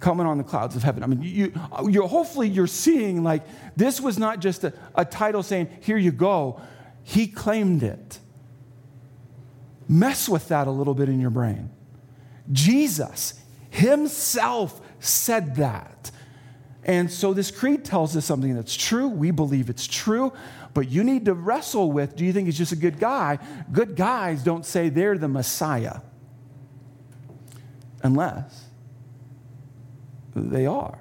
coming 0.01 0.27
on 0.27 0.39
the 0.39 0.45
clouds 0.45 0.77
of 0.77 0.83
heaven. 0.83 1.03
I 1.03 1.07
mean, 1.07 1.23
you, 1.23 1.53
you 1.89 2.07
hopefully 2.07 2.49
you're 2.49 2.67
seeing 2.67 3.23
like 3.23 3.43
this 3.77 4.01
was 4.01 4.19
not 4.19 4.41
just 4.41 4.65
a, 4.65 4.73
a 4.95 5.05
title 5.05 5.43
saying, 5.43 5.69
here 5.81 5.97
you 5.97 6.13
go. 6.13 6.61
He 7.03 7.27
claimed 7.27 7.83
it. 7.83 8.19
Mess 9.89 10.29
with 10.29 10.49
that 10.49 10.67
a 10.67 10.71
little 10.71 10.95
bit 10.95 11.09
in 11.09 11.21
your 11.21 11.31
brain. 11.31 11.71
Jesus 12.53 13.41
himself 13.71 14.81
said 15.01 15.57
that. 15.57 16.11
And 16.85 17.11
so 17.11 17.33
this 17.33 17.51
creed 17.51 17.85
tells 17.85 18.17
us 18.17 18.25
something 18.25 18.55
that's 18.55 18.77
true. 18.77 19.09
We 19.09 19.31
believe 19.31 19.71
it's 19.71 19.87
true, 19.87 20.33
but 20.75 20.91
you 20.91 21.03
need 21.03 21.25
to 21.25 21.35
wrestle 21.35 21.91
with 21.91 22.15
do 22.15 22.25
you 22.25 22.33
think 22.33 22.47
he's 22.47 22.59
just 22.59 22.73
a 22.73 22.77
good 22.77 22.99
guy? 22.99 23.39
Good 23.73 23.97
guys 23.97 24.43
don't 24.43 24.67
say 24.67 24.91
they're 24.91 25.17
the 25.17 25.29
Messiah. 25.29 26.01
Unless 28.03 28.64
they 30.35 30.67
are. 30.67 30.99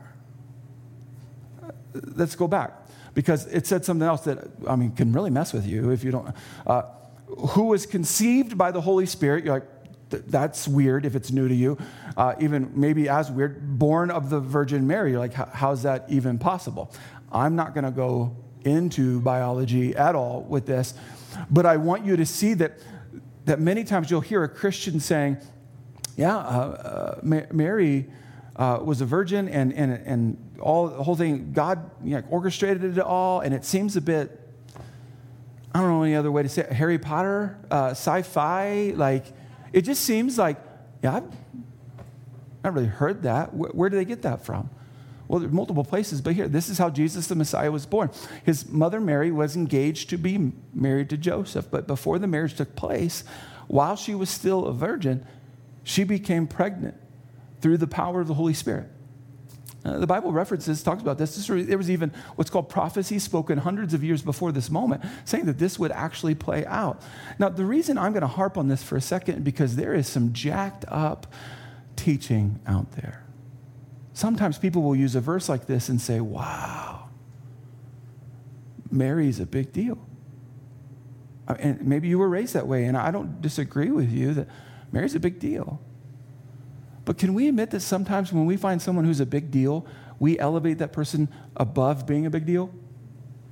Let's 1.94 2.36
go 2.36 2.48
back 2.48 2.74
because 3.14 3.46
it 3.48 3.68
said 3.68 3.86
something 3.86 4.08
else 4.08 4.22
that, 4.22 4.40
I 4.68 4.76
mean, 4.76 4.92
can 4.92 5.14
really 5.14 5.30
mess 5.30 5.54
with 5.54 5.66
you 5.66 5.92
if 5.92 6.04
you 6.04 6.12
don't. 6.12 6.34
Uh, 6.66 6.84
who 7.28 7.66
was 7.66 7.86
conceived 7.86 8.58
by 8.58 8.72
the 8.72 8.82
Holy 8.82 9.06
Spirit, 9.06 9.46
you're 9.46 9.56
like, 9.56 9.68
that's 10.10 10.68
weird 10.68 11.06
if 11.06 11.16
it's 11.16 11.32
new 11.32 11.48
to 11.48 11.56
you. 11.56 11.78
Uh, 12.16 12.36
even 12.40 12.72
maybe 12.76 13.10
as 13.10 13.32
weird, 13.32 13.80
born 13.80 14.12
of 14.12 14.30
the 14.30 14.40
Virgin 14.40 14.86
Mary, 14.86 15.12
you're 15.12 15.20
like, 15.20 15.34
how's 15.34 15.84
that 15.84 16.06
even 16.10 16.38
possible? 16.38 16.94
I'm 17.32 17.56
not 17.56 17.74
going 17.74 17.86
to 17.86 17.92
go 17.92 18.36
into 18.64 19.20
biology 19.22 19.96
at 19.96 20.16
all 20.16 20.42
with 20.44 20.66
this, 20.66 20.94
but 21.50 21.66
I 21.66 21.78
want 21.78 22.06
you 22.06 22.16
to 22.16 22.26
see 22.26 22.54
that, 22.56 22.80
that 23.46 23.60
many 23.60 23.84
times 23.84 24.12
you'll 24.12 24.22
hear 24.22 24.44
a 24.44 24.50
Christian 24.50 25.00
saying, 25.00 25.38
Yeah, 26.16 26.38
uh, 26.38 27.20
uh, 27.22 27.46
Mary 27.52 28.08
uh, 28.56 28.80
was 28.84 29.02
a 29.02 29.06
virgin 29.06 29.48
and, 29.50 29.74
and, 29.74 29.94
and 29.94 30.60
all 30.60 30.88
the 30.88 31.04
whole 31.04 31.16
thing, 31.16 31.52
God 31.54 31.90
you 32.04 32.16
know, 32.16 32.24
orchestrated 32.30 32.98
it 32.98 33.00
all, 33.00 33.40
and 33.40 33.54
it 33.54 33.66
seems 33.66 33.96
a 33.96 34.02
bit, 34.02 34.40
I 35.74 35.80
don't 35.80 35.90
know 35.90 36.04
any 36.04 36.16
other 36.16 36.32
way 36.32 36.44
to 36.44 36.50
say 36.50 36.62
it, 36.62 36.72
Harry 36.72 37.00
Potter, 37.00 37.58
uh, 37.72 37.90
sci 37.92 38.22
fi. 38.22 38.94
Like, 38.96 39.26
it 39.72 39.82
just 39.82 40.04
seems 40.04 40.38
like, 40.38 40.58
yeah, 41.04 41.16
I've 41.16 41.24
not 42.64 42.74
really 42.74 42.88
heard 42.88 43.24
that. 43.24 43.54
Where, 43.54 43.72
where 43.72 43.90
do 43.90 43.98
they 43.98 44.06
get 44.06 44.22
that 44.22 44.46
from? 44.46 44.70
Well, 45.28 45.40
there's 45.40 45.52
multiple 45.52 45.84
places, 45.84 46.22
but 46.22 46.34
here, 46.34 46.48
this 46.48 46.70
is 46.70 46.78
how 46.78 46.90
Jesus 46.90 47.28
the 47.28 47.36
Messiah 47.36 47.72
was 47.72 47.88
born. 47.88 48.12
His 48.46 48.70
mother 48.70 49.00
Mary 49.00 49.32
was 49.32 49.56
engaged 49.56 50.10
to 50.12 50.18
be 50.18 50.52
married 50.74 51.10
to 51.10 51.18
Joseph, 51.18 51.72
but 51.72 51.88
before 51.88 52.20
the 52.20 52.28
marriage 52.28 52.56
took 52.56 52.76
place, 52.76 53.24
while 53.68 53.96
she 53.96 54.14
was 54.14 54.30
still 54.30 54.66
a 54.66 54.74
virgin, 54.74 55.26
she 55.84 56.04
became 56.04 56.46
pregnant 56.46 56.96
through 57.64 57.78
the 57.78 57.88
power 57.88 58.20
of 58.20 58.28
the 58.28 58.34
Holy 58.34 58.54
Spirit. 58.54 58.90
Uh, 59.86 59.98
the 59.98 60.08
Bible 60.08 60.34
references, 60.34 60.84
talks 60.84 61.02
about 61.02 61.18
this. 61.18 61.36
this. 61.36 61.48
There 61.48 61.78
was 61.78 61.90
even 61.90 62.12
what's 62.36 62.52
called 62.52 62.70
prophecy 62.70 63.20
spoken 63.20 63.58
hundreds 63.58 63.94
of 63.94 64.04
years 64.04 64.22
before 64.22 64.52
this 64.52 64.70
moment, 64.70 65.02
saying 65.24 65.46
that 65.46 65.58
this 65.58 65.80
would 65.80 65.92
actually 65.92 66.36
play 66.36 66.66
out. 66.66 67.02
Now, 67.40 67.50
the 67.50 67.66
reason 67.66 67.98
I'm 67.98 68.12
going 68.12 68.22
to 68.22 68.28
harp 68.28 68.58
on 68.58 68.68
this 68.68 68.84
for 68.84 68.98
a 68.98 69.02
second, 69.02 69.44
because 69.44 69.78
there 69.78 69.94
is 69.94 70.08
some 70.08 70.34
jacked 70.34 70.84
up 70.90 71.34
teaching 71.96 72.60
out 72.68 72.92
there. 72.94 73.26
Sometimes 74.12 74.58
people 74.58 74.84
will 74.84 74.96
use 74.96 75.16
a 75.16 75.22
verse 75.22 75.48
like 75.48 75.66
this 75.66 75.90
and 75.90 76.00
say, 76.00 76.20
wow, 76.20 77.10
Mary's 78.92 79.40
a 79.40 79.46
big 79.46 79.72
deal. 79.72 79.98
Uh, 81.48 81.56
and 81.60 81.86
maybe 81.86 82.10
you 82.10 82.20
were 82.20 82.30
raised 82.30 82.54
that 82.54 82.68
way, 82.68 82.86
and 82.86 82.98
I 82.98 83.12
don't 83.12 83.42
disagree 83.42 83.90
with 83.90 84.12
you 84.12 84.34
that 84.34 84.48
Mary's 84.92 85.16
a 85.16 85.20
big 85.20 85.40
deal. 85.40 85.82
But 87.06 87.18
can 87.18 87.34
we 87.34 87.48
admit 87.48 87.72
that 87.72 87.82
sometimes 87.82 88.32
when 88.32 88.46
we 88.46 88.58
find 88.58 88.82
someone 88.82 89.06
who's 89.06 89.20
a 89.20 89.26
big 89.26 89.52
deal, 89.52 89.86
we 90.20 90.40
elevate 90.40 90.78
that 90.78 90.94
person 90.94 91.28
above 91.58 92.06
being 92.06 92.26
a 92.26 92.30
big 92.30 92.46
deal? 92.46 92.74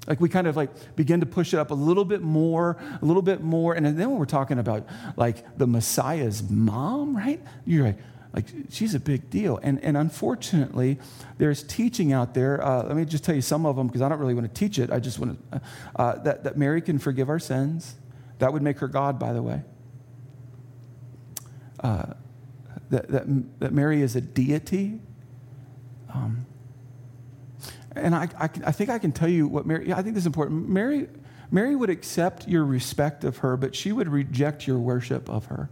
Like 0.08 0.20
we 0.20 0.30
kind 0.30 0.48
of 0.48 0.56
like 0.56 0.96
begin 0.96 1.20
to 1.20 1.26
push 1.26 1.54
it 1.54 1.58
up 1.58 1.70
a 1.72 1.76
little 1.76 2.06
bit 2.06 2.22
more, 2.22 2.78
a 3.02 3.06
little 3.06 3.22
bit 3.22 3.42
more. 3.42 3.74
And 3.74 3.86
then 3.86 4.10
when 4.10 4.18
we're 4.18 4.26
talking 4.26 4.58
about 4.58 4.88
like 5.16 5.58
the 5.58 5.68
Messiah's 5.68 6.50
mom, 6.50 7.16
right? 7.16 7.40
You're 7.66 7.86
like, 7.86 7.98
like 8.34 8.46
she's 8.70 8.96
a 8.96 9.00
big 9.00 9.30
deal. 9.30 9.60
And, 9.62 9.84
and 9.84 9.98
unfortunately, 9.98 10.98
there's 11.38 11.64
teaching 11.64 12.14
out 12.14 12.34
there. 12.34 12.64
Uh, 12.64 12.84
let 12.84 12.96
me 12.96 13.06
just 13.06 13.24
tell 13.24 13.36
you 13.36 13.42
some 13.42 13.66
of 13.66 13.76
them 13.76 13.88
because 13.88 14.02
I 14.02 14.10
don't 14.10 14.20
really 14.20 14.34
want 14.34 14.48
to 14.48 14.60
teach 14.60 14.80
it. 14.80 14.90
I 14.92 15.00
just 15.00 15.20
want 15.20 15.52
to, 15.52 15.58
uh, 15.58 16.02
uh, 16.02 16.24
that, 16.24 16.46
that 16.46 16.58
Mary 16.58 16.82
can 16.82 16.98
forgive 16.98 17.30
our 17.30 17.40
sins. 17.40 17.96
That 18.40 18.54
would 18.54 18.64
make 18.64 18.80
her 18.80 18.88
God, 18.88 19.20
by 19.20 19.34
the 19.34 19.44
way. 19.44 19.62
Uh, 21.80 22.14
that, 22.92 23.08
that, 23.08 23.60
that 23.60 23.74
Mary 23.74 24.02
is 24.02 24.16
a 24.16 24.22
deity. 24.22 25.00
Um, 26.14 26.46
and 27.96 28.14
I, 28.14 28.30
I, 28.38 28.50
I, 28.66 28.72
think 28.72 28.90
I 28.90 29.00
can 29.00 29.12
tell 29.12 29.30
you 29.30 29.48
what 29.48 29.66
Mary, 29.66 29.92
I 29.92 30.02
think 30.02 30.16
this 30.16 30.24
is 30.24 30.28
important. 30.28 30.70
Mary, 30.70 31.08
Mary 31.50 31.76
would 31.76 31.90
accept 31.90 32.48
your 32.48 32.64
respect 32.64 33.24
of 33.24 33.38
her, 33.38 33.58
but 33.58 33.76
she 33.76 33.92
would 33.92 34.08
reject 34.08 34.68
your 34.68 34.78
worship 34.78 35.30
of 35.30 35.46
her. 35.46 35.70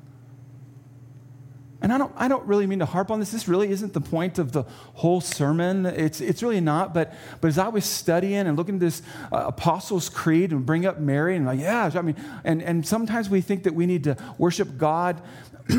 And 1.81 1.93
I 1.93 1.97
don't, 1.97 2.11
I 2.17 2.27
don't 2.27 2.45
really 2.45 2.67
mean 2.67 2.79
to 2.79 2.85
harp 2.85 3.09
on 3.09 3.21
this. 3.21 3.31
This 3.31 3.47
really 3.47 3.69
isn't 3.69 3.93
the 3.93 4.01
point 4.01 4.38
of 4.38 4.51
the 4.51 4.63
whole 4.95 5.21
sermon. 5.21 5.85
It's, 5.85 6.19
it's 6.19 6.43
really 6.43 6.59
not. 6.59 6.93
But, 6.93 7.13
but 7.39 7.47
as 7.47 7.57
I 7.57 7.69
was 7.69 7.85
studying 7.85 8.47
and 8.47 8.57
looking 8.57 8.75
at 8.75 8.81
this 8.81 9.01
uh, 9.31 9.45
Apostles' 9.47 10.09
Creed 10.09 10.51
and 10.51 10.65
bring 10.65 10.85
up 10.85 10.99
Mary, 10.99 11.38
and 11.38 11.45
like, 11.45 11.59
yeah, 11.61 11.89
I 11.93 12.01
mean, 12.01 12.17
and, 12.43 12.61
and 12.61 12.85
sometimes 12.85 13.29
we 13.29 13.39
think 13.39 13.63
that 13.63 13.73
we 13.73 13.85
need 13.85 14.03
to 14.05 14.17
worship 14.38 14.77
God 14.77 15.21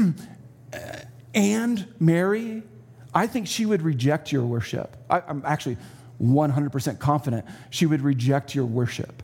and 1.35 1.87
Mary, 1.99 2.63
I 3.15 3.27
think 3.27 3.47
she 3.47 3.67
would 3.67 3.83
reject 3.83 4.33
your 4.33 4.45
worship. 4.45 4.97
I, 5.09 5.23
am 5.29 5.43
actually 5.45 5.77
100% 6.23 6.99
confident 6.99 7.47
she 7.71 7.87
would 7.87 8.03
reject 8.03 8.55
your 8.55 8.67
worship. 8.67 9.23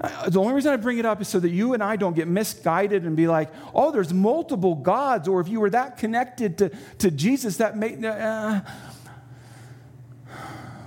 Uh, 0.00 0.28
the 0.28 0.40
only 0.40 0.54
reason 0.54 0.72
I 0.72 0.76
bring 0.76 0.98
it 0.98 1.06
up 1.06 1.20
is 1.20 1.28
so 1.28 1.40
that 1.40 1.48
you 1.48 1.72
and 1.74 1.82
I 1.82 1.96
don't 1.96 2.14
get 2.14 2.28
misguided 2.28 3.04
and 3.04 3.16
be 3.16 3.26
like, 3.26 3.50
oh, 3.74 3.90
there's 3.90 4.12
multiple 4.12 4.74
gods, 4.74 5.26
or 5.26 5.40
if 5.40 5.48
you 5.48 5.60
were 5.60 5.70
that 5.70 5.96
connected 5.96 6.58
to, 6.58 6.70
to 6.98 7.10
Jesus, 7.10 7.56
that 7.58 7.76
may. 7.76 7.96
Uh, 8.06 8.60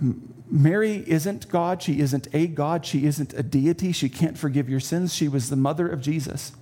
Mary 0.51 1.03
isn't 1.05 1.47
God. 1.49 1.81
She 1.83 1.99
isn't 1.99 2.27
a 2.33 2.47
God. 2.47 2.83
She 2.85 3.05
isn't 3.05 3.33
a 3.33 3.43
deity. 3.43 3.91
She 3.91 4.09
can't 4.09 4.35
forgive 4.37 4.67
your 4.67 4.79
sins. 4.79 5.13
She 5.13 5.27
was 5.27 5.49
the 5.49 5.55
mother 5.55 5.87
of 5.87 6.01
Jesus. 6.01 6.53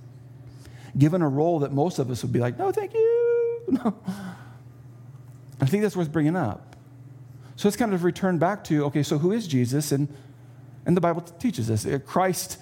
Given 0.97 1.21
a 1.21 1.29
role 1.29 1.59
that 1.59 1.71
most 1.71 1.97
of 1.97 2.11
us 2.11 2.21
would 2.21 2.33
be 2.33 2.39
like, 2.39 2.57
no, 2.57 2.71
thank 2.71 2.93
you. 2.93 3.36
No. 3.71 3.93
I 5.59 5.65
think 5.65 5.83
that's 5.83 5.97
worth 5.97 6.11
bringing 6.11 6.35
up. 6.35 6.75
So 7.55 7.67
let's 7.67 7.75
kind 7.75 7.93
of 7.93 8.03
return 8.03 8.37
back 8.37 8.63
to 8.65 8.85
okay, 8.85 9.03
so 9.03 9.17
who 9.17 9.31
is 9.31 9.47
Jesus? 9.47 9.91
And, 9.91 10.07
and 10.85 10.95
the 10.95 11.01
Bible 11.01 11.21
teaches 11.21 11.69
us 11.71 11.85
uh, 11.85 11.99
Christ 12.05 12.59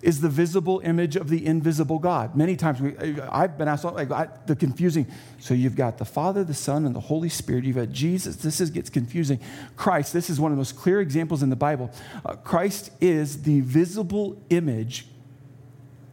is 0.00 0.20
the 0.20 0.28
visible 0.28 0.80
image 0.84 1.16
of 1.16 1.28
the 1.28 1.44
invisible 1.44 1.98
God. 1.98 2.36
Many 2.36 2.56
times 2.56 2.80
we, 2.80 2.96
I've 3.22 3.58
been 3.58 3.66
asked, 3.66 3.84
like, 3.84 4.10
I, 4.12 4.28
the 4.46 4.54
confusing. 4.54 5.08
So 5.40 5.54
you've 5.54 5.74
got 5.74 5.98
the 5.98 6.04
Father, 6.04 6.44
the 6.44 6.54
Son, 6.54 6.86
and 6.86 6.94
the 6.94 7.00
Holy 7.00 7.28
Spirit. 7.28 7.64
You've 7.64 7.76
got 7.76 7.90
Jesus. 7.90 8.36
This 8.36 8.60
is, 8.60 8.70
gets 8.70 8.90
confusing. 8.90 9.40
Christ, 9.76 10.12
this 10.12 10.30
is 10.30 10.38
one 10.38 10.52
of 10.52 10.56
the 10.56 10.60
most 10.60 10.76
clear 10.76 11.00
examples 11.00 11.42
in 11.42 11.50
the 11.50 11.56
Bible. 11.56 11.90
Uh, 12.24 12.36
Christ 12.36 12.92
is 13.00 13.42
the 13.42 13.60
visible 13.62 14.40
image 14.50 15.06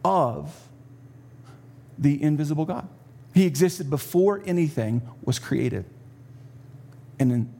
of 0.04 0.68
the 1.96 2.20
invisible 2.20 2.64
God. 2.64 2.88
He 3.36 3.44
existed 3.44 3.90
before 3.90 4.42
anything 4.46 5.02
was 5.22 5.38
created 5.38 5.84
and 7.18 7.52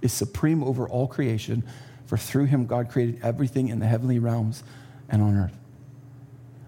is 0.00 0.12
supreme 0.12 0.62
over 0.62 0.88
all 0.88 1.08
creation, 1.08 1.64
for 2.06 2.16
through 2.16 2.44
him 2.44 2.66
God 2.66 2.88
created 2.88 3.18
everything 3.20 3.66
in 3.66 3.80
the 3.80 3.86
heavenly 3.86 4.20
realms 4.20 4.62
and 5.08 5.20
on 5.20 5.36
earth. 5.36 5.58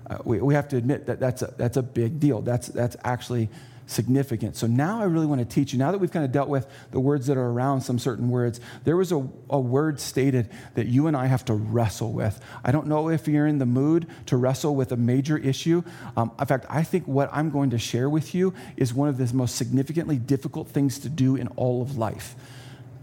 Uh, 0.05 0.19
we, 0.25 0.41
we 0.41 0.55
have 0.55 0.67
to 0.71 0.77
admit 0.77 1.07
that 1.07 1.21
that's 1.21 1.43
a, 1.43 1.55
that's 1.57 1.77
a 1.77 1.83
big 1.83 2.19
deal. 2.19 2.41
That's, 2.41 2.67
that's 2.67 2.97
actually 3.05 3.51
significant. 3.91 4.57
So 4.57 4.67
now 4.67 5.01
I 5.01 5.05
really 5.05 5.27
want 5.27 5.41
to 5.41 5.45
teach 5.45 5.73
you. 5.73 5.79
Now 5.79 5.91
that 5.91 5.99
we've 5.99 6.11
kind 6.11 6.25
of 6.25 6.33
dealt 6.33 6.49
with 6.49 6.67
the 6.91 7.01
words 7.01 7.27
that 7.27 7.37
are 7.37 7.47
around 7.47 7.81
some 7.81 7.99
certain 7.99 8.31
words, 8.31 8.61
there 8.85 8.97
was 8.97 9.13
a, 9.13 9.29
a 9.49 9.59
word 9.59 10.01
stated 10.01 10.49
that 10.75 10.87
you 10.87 11.07
and 11.07 11.17
I 11.17 11.27
have 11.27 11.45
to 11.47 11.55
wrestle 11.55 12.13
with. 12.13 12.41
I 12.65 12.73
don't 12.73 12.87
know 12.87 13.11
if 13.11 13.27
you're 13.27 13.47
in 13.47 13.59
the 13.59 13.67
mood 13.67 14.07
to 14.27 14.37
wrestle 14.37 14.75
with 14.75 14.93
a 14.93 14.97
major 14.97 15.37
issue. 15.37 15.83
Um, 16.17 16.33
in 16.39 16.47
fact, 16.47 16.67
I 16.69 16.83
think 16.83 17.07
what 17.07 17.29
I'm 17.33 17.51
going 17.51 17.71
to 17.71 17.79
share 17.79 18.09
with 18.09 18.35
you 18.35 18.55
is 18.77 18.95
one 18.95 19.09
of 19.09 19.19
the 19.19 19.35
most 19.35 19.57
significantly 19.57 20.17
difficult 20.19 20.69
things 20.69 20.99
to 21.01 21.09
do 21.09 21.37
in 21.37 21.49
all 21.49 21.83
of 21.83 21.99
life. 21.99 22.35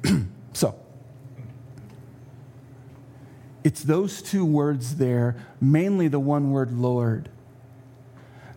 so, 0.54 0.76
it's 3.64 3.84
those 3.84 4.22
two 4.22 4.46
words 4.46 4.96
there, 4.96 5.36
mainly 5.60 6.08
the 6.08 6.20
one 6.20 6.52
word 6.52 6.72
Lord. 6.72 7.30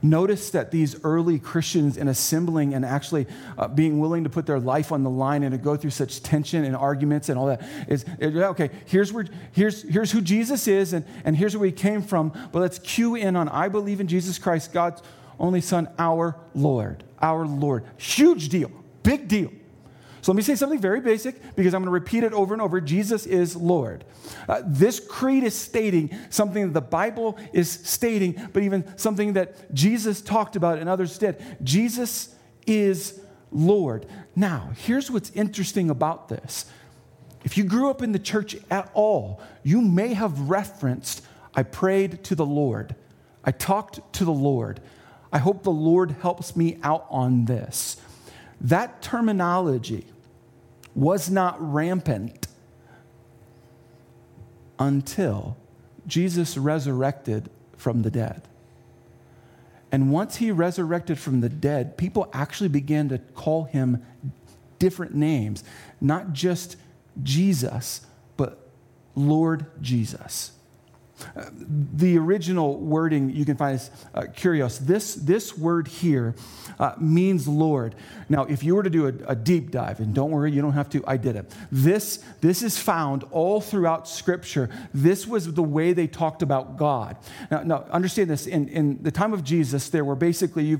Notice 0.03 0.51
that 0.51 0.71
these 0.71 0.97
early 1.05 1.39
Christians, 1.39 1.97
in 1.97 2.09
assembling 2.09 2.73
and 2.73 2.85
actually 2.87 3.27
uh, 3.59 3.69
being 3.69 4.01
willing 4.01 4.25
to 4.25 4.31
put 4.31 4.47
their 4.47 4.59
life 4.59 4.93
on 4.93 5.03
the 5.03 5.11
line 5.11 5.43
and 5.43 5.53
to 5.53 5.59
go 5.59 5.77
through 5.77 5.91
such 5.91 6.23
tension 6.23 6.65
and 6.65 6.75
arguments 6.75 7.29
and 7.29 7.39
all 7.39 7.47
that, 7.47 7.63
is 7.87 8.07
okay, 8.21 8.71
here's, 8.87 9.13
where, 9.13 9.27
here's, 9.53 9.83
here's 9.83 10.11
who 10.11 10.23
Jesus 10.23 10.67
is 10.67 10.95
and, 10.95 11.05
and 11.25 11.37
here's 11.37 11.57
where 11.57 11.67
he 11.67 11.73
came 11.73 12.01
from, 12.01 12.33
but 12.51 12.61
let's 12.61 12.79
cue 12.79 13.15
in 13.15 13.37
on 13.37 13.49
I 13.51 13.69
believe 13.69 14.01
in 14.01 14.09
Jesus 14.09 14.39
Christ, 14.39 14.73
God's 14.73 15.03
only 15.39 15.61
Son, 15.61 15.89
our 15.99 16.37
Lord. 16.55 17.05
Our 17.21 17.47
Lord. 17.47 17.85
Huge 17.99 18.49
deal, 18.49 18.71
big 19.03 19.29
deal. 19.29 19.51
So 20.23 20.33
let 20.33 20.37
me 20.37 20.43
say 20.43 20.55
something 20.55 20.79
very 20.79 21.01
basic 21.01 21.57
because 21.57 21.73
I'm 21.73 21.83
going 21.83 21.87
to 21.87 21.93
repeat 21.93 22.25
it 22.25 22.33
over 22.33 22.53
and 22.53 22.61
over. 22.61 22.81
Jesus 22.81 23.25
is 23.27 23.57
Lord. 23.57 24.05
Uh, 24.49 24.63
this 24.67 25.01
creed 25.01 25.45
is 25.45 25.55
stating 25.55 26.17
something 26.29 26.67
that 26.67 26.75
the 26.75 26.81
Bible 26.87 27.39
is 27.53 27.71
stating, 27.71 28.41
but 28.53 28.63
even 28.63 28.85
something 28.99 29.33
that 29.35 29.73
Jesus 29.73 30.21
talked 30.21 30.57
about 30.57 30.79
and 30.79 30.89
others 30.89 31.17
did. 31.17 31.43
Jesus 31.63 32.35
is 32.67 33.21
Lord. 33.51 34.07
Now, 34.37 34.73
here's 34.77 35.11
what's 35.11 35.31
interesting 35.31 35.91
about 35.91 36.29
this. 36.29 36.67
If 37.43 37.57
you 37.57 37.65
grew 37.65 37.89
up 37.89 38.03
in 38.03 38.13
the 38.13 38.19
church 38.19 38.57
at 38.71 38.91
all, 38.93 39.41
you 39.63 39.81
may 39.81 40.13
have 40.13 40.51
referenced, 40.51 41.23
I 41.55 41.63
prayed 41.63 42.23
to 42.25 42.35
the 42.35 42.47
Lord. 42.47 42.95
I 43.43 43.53
talked 43.53 44.13
to 44.15 44.25
the 44.25 44.33
Lord. 44.33 44.81
I 45.33 45.39
hope 45.39 45.63
the 45.63 45.71
Lord 45.71 46.17
helps 46.21 46.55
me 46.55 46.79
out 46.83 47.07
on 47.09 47.47
this. 47.47 47.97
That 48.61 49.01
terminology 49.01 50.07
was 50.95 51.31
not 51.31 51.57
rampant 51.61 52.47
until 54.79 55.57
Jesus 56.07 56.57
resurrected 56.57 57.51
from 57.77 58.03
the 58.03 58.11
dead. 58.11 58.43
And 59.93 60.13
once 60.13 60.37
he 60.37 60.51
resurrected 60.51 61.19
from 61.19 61.41
the 61.41 61.49
dead, 61.49 61.97
people 61.97 62.29
actually 62.33 62.69
began 62.69 63.09
to 63.09 63.19
call 63.19 63.65
him 63.65 64.05
different 64.79 65.15
names, 65.15 65.65
not 66.01 66.33
just 66.33 66.77
Jesus, 67.23 68.07
but 68.37 68.71
Lord 69.15 69.67
Jesus. 69.81 70.53
The 71.95 72.19
original 72.19 72.79
wording 72.79 73.31
you 73.31 73.45
can 73.45 73.57
find 73.57 73.77
is 73.77 73.91
uh. 74.15 74.79
This, 74.79 75.15
this 75.15 75.57
word 75.57 75.89
here 75.89 76.35
uh, 76.79 76.95
means 76.99 77.47
Lord. 77.47 77.95
Now, 78.29 78.45
if 78.45 78.63
you 78.63 78.75
were 78.75 78.83
to 78.83 78.91
do 78.91 79.07
a, 79.07 79.13
a, 79.29 79.37
deep 79.37 79.71
dive, 79.71 80.01
and 80.01 80.15
don't 80.15 80.31
worry, 80.31 80.53
you 80.53 80.63
don't 80.63 80.73
have 80.73 80.89
to, 80.91 81.05
I 81.07 81.17
did 81.17 81.37
it. 81.37 81.53
This, 81.71 82.25
this 82.41 82.63
is 82.63 82.79
found 82.79 83.25
all 83.31 83.61
throughout 83.61 84.09
Scripture. 84.09 84.71
This 84.95 85.27
was 85.27 85.53
the 85.53 85.63
way 85.63 85.93
they 85.93 86.07
talked 86.07 86.43
about 86.43 86.77
God. 86.77 87.17
Now, 87.51 87.63
now 87.63 87.85
understand 87.91 88.31
this. 88.31 88.47
In, 88.47 88.69
in 88.69 89.03
the 89.03 89.11
time 89.11 89.33
of 89.33 89.45
Jesus, 89.45 89.89
there 89.91 90.05
were 90.05 90.17
basically, 90.17 90.77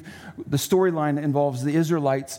the 0.47 0.57
storyline 0.57 1.23
involves 1.23 1.63
the 1.65 1.75
Israelites 1.75 2.39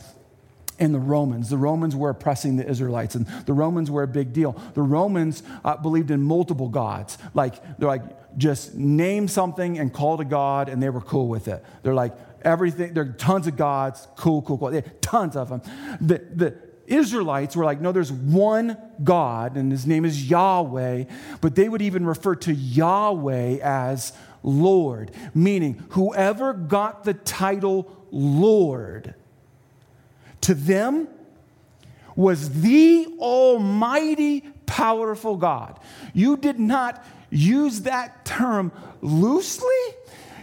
and 0.81 0.95
the 0.95 0.99
Romans. 0.99 1.49
The 1.49 1.57
Romans 1.57 1.95
were 1.95 2.09
oppressing 2.09 2.57
the 2.57 2.67
Israelites, 2.67 3.13
and 3.13 3.27
the 3.45 3.53
Romans 3.53 3.91
were 3.91 4.01
a 4.01 4.07
big 4.07 4.33
deal. 4.33 4.53
The 4.73 4.81
Romans 4.81 5.43
uh, 5.63 5.77
believed 5.77 6.09
in 6.09 6.21
multiple 6.23 6.67
gods. 6.67 7.19
Like, 7.35 7.77
they're 7.77 7.87
like, 7.87 8.37
just 8.37 8.73
name 8.73 9.27
something 9.27 9.77
and 9.77 9.93
call 9.93 10.17
to 10.17 10.25
God, 10.25 10.69
and 10.69 10.81
they 10.81 10.89
were 10.89 11.01
cool 11.01 11.27
with 11.27 11.47
it. 11.47 11.63
They're 11.83 11.93
like, 11.93 12.13
everything, 12.41 12.95
there 12.95 13.03
are 13.03 13.13
tons 13.13 13.45
of 13.45 13.55
gods, 13.55 14.07
cool, 14.17 14.41
cool, 14.41 14.57
cool. 14.57 14.81
Tons 15.01 15.35
of 15.35 15.49
them. 15.49 15.61
The, 16.01 16.17
the 16.33 16.57
Israelites 16.87 17.55
were 17.55 17.63
like, 17.63 17.79
no, 17.79 17.91
there's 17.91 18.11
one 18.11 18.75
God, 19.03 19.57
and 19.57 19.71
his 19.71 19.85
name 19.85 20.03
is 20.03 20.29
Yahweh, 20.29 21.03
but 21.41 21.53
they 21.53 21.69
would 21.69 21.83
even 21.83 22.07
refer 22.07 22.35
to 22.37 22.53
Yahweh 22.53 23.59
as 23.61 24.13
Lord, 24.41 25.11
meaning 25.35 25.85
whoever 25.89 26.53
got 26.53 27.03
the 27.03 27.13
title 27.13 28.07
Lord 28.09 29.13
to 30.41 30.53
them 30.53 31.07
was 32.15 32.61
the 32.61 33.07
almighty, 33.19 34.41
powerful 34.65 35.37
God. 35.37 35.79
You 36.13 36.37
did 36.37 36.59
not 36.59 37.03
use 37.29 37.81
that 37.81 38.25
term 38.25 38.71
loosely. 39.01 39.69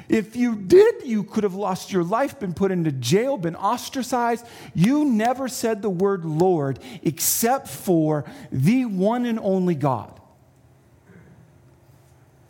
If 0.08 0.36
you 0.36 0.56
did, 0.56 1.04
you 1.04 1.22
could 1.22 1.44
have 1.44 1.54
lost 1.54 1.92
your 1.92 2.02
life, 2.02 2.40
been 2.40 2.54
put 2.54 2.72
into 2.72 2.90
jail, 2.90 3.36
been 3.36 3.56
ostracized. 3.56 4.46
You 4.74 5.04
never 5.04 5.48
said 5.48 5.82
the 5.82 5.90
word 5.90 6.24
Lord 6.24 6.78
except 7.02 7.68
for 7.68 8.24
the 8.50 8.86
one 8.86 9.26
and 9.26 9.38
only 9.38 9.74
God. 9.74 10.18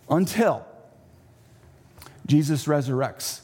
Until 0.09 0.64
Jesus 2.26 2.67
resurrects 2.67 3.40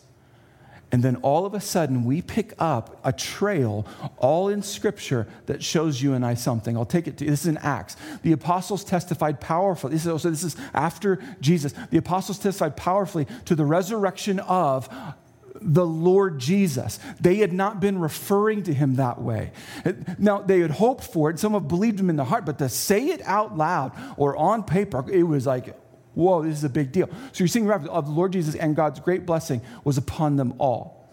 and 0.94 1.02
then 1.02 1.16
all 1.22 1.44
of 1.44 1.54
a 1.54 1.60
sudden, 1.60 2.04
we 2.04 2.22
pick 2.22 2.52
up 2.56 3.00
a 3.02 3.12
trail 3.12 3.84
all 4.16 4.46
in 4.48 4.62
Scripture 4.62 5.26
that 5.46 5.60
shows 5.60 6.00
you 6.00 6.12
and 6.12 6.24
I 6.24 6.34
something. 6.34 6.76
I'll 6.76 6.84
take 6.84 7.08
it 7.08 7.16
to 7.16 7.24
you. 7.24 7.32
this 7.32 7.40
is 7.40 7.46
in 7.48 7.56
Acts. 7.56 7.96
The 8.22 8.30
apostles 8.30 8.84
testified 8.84 9.40
powerfully. 9.40 9.94
This 9.94 10.02
is 10.02 10.06
oh, 10.06 10.12
also 10.12 10.30
this 10.30 10.44
is 10.44 10.56
after 10.72 11.18
Jesus. 11.40 11.74
The 11.90 11.98
apostles 11.98 12.38
testified 12.38 12.76
powerfully 12.76 13.26
to 13.46 13.56
the 13.56 13.64
resurrection 13.64 14.38
of 14.38 14.88
the 15.60 15.84
Lord 15.84 16.38
Jesus. 16.38 17.00
They 17.20 17.38
had 17.38 17.52
not 17.52 17.80
been 17.80 17.98
referring 17.98 18.62
to 18.62 18.72
him 18.72 18.94
that 18.94 19.20
way. 19.20 19.50
Now, 20.16 20.42
they 20.42 20.60
had 20.60 20.70
hoped 20.70 21.02
for 21.02 21.28
it. 21.28 21.40
Some 21.40 21.54
have 21.54 21.66
believed 21.66 21.98
him 21.98 22.08
in 22.08 22.14
the 22.14 22.24
heart, 22.24 22.46
but 22.46 22.58
to 22.58 22.68
say 22.68 23.08
it 23.08 23.20
out 23.22 23.58
loud 23.58 23.90
or 24.16 24.36
on 24.36 24.62
paper, 24.62 25.04
it 25.10 25.24
was 25.24 25.44
like, 25.44 25.76
Whoa, 26.14 26.42
this 26.42 26.58
is 26.58 26.64
a 26.64 26.68
big 26.68 26.92
deal. 26.92 27.08
So 27.32 27.38
you're 27.38 27.48
seeing 27.48 27.66
reference 27.66 27.90
of 27.90 28.06
the 28.06 28.12
Lord 28.12 28.32
Jesus 28.32 28.54
and 28.54 28.76
God's 28.76 29.00
great 29.00 29.26
blessing 29.26 29.60
was 29.84 29.98
upon 29.98 30.36
them 30.36 30.54
all. 30.58 31.04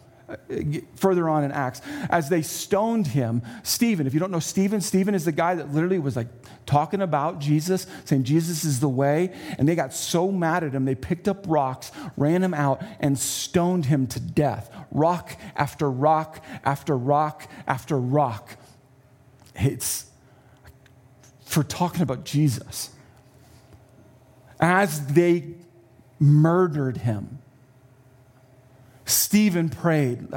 Further 0.95 1.27
on 1.27 1.43
in 1.43 1.51
Acts, 1.51 1.81
as 2.09 2.29
they 2.29 2.41
stoned 2.41 3.07
him, 3.07 3.41
Stephen, 3.63 4.07
if 4.07 4.13
you 4.13 4.19
don't 4.19 4.31
know 4.31 4.39
Stephen, 4.39 4.79
Stephen 4.79 5.13
is 5.13 5.25
the 5.25 5.31
guy 5.33 5.55
that 5.55 5.73
literally 5.73 5.99
was 5.99 6.15
like 6.15 6.27
talking 6.65 7.01
about 7.01 7.39
Jesus, 7.39 7.85
saying 8.05 8.23
Jesus 8.23 8.63
is 8.63 8.79
the 8.79 8.87
way. 8.87 9.33
And 9.57 9.67
they 9.67 9.75
got 9.75 9.93
so 9.93 10.31
mad 10.31 10.63
at 10.63 10.73
him, 10.73 10.85
they 10.85 10.95
picked 10.95 11.27
up 11.27 11.43
rocks, 11.47 11.91
ran 12.15 12.43
him 12.43 12.53
out, 12.53 12.81
and 13.01 13.19
stoned 13.19 13.87
him 13.87 14.07
to 14.07 14.21
death. 14.21 14.73
Rock 14.91 15.37
after 15.55 15.91
rock 15.91 16.41
after 16.63 16.97
rock 16.97 17.49
after 17.67 17.97
rock. 17.97 18.55
It's 19.55 20.05
for 21.43 21.63
talking 21.63 22.03
about 22.03 22.23
Jesus 22.23 22.91
as 24.61 25.07
they 25.07 25.55
murdered 26.19 26.97
him, 26.97 27.39
Stephen 29.05 29.69
prayed, 29.69 30.27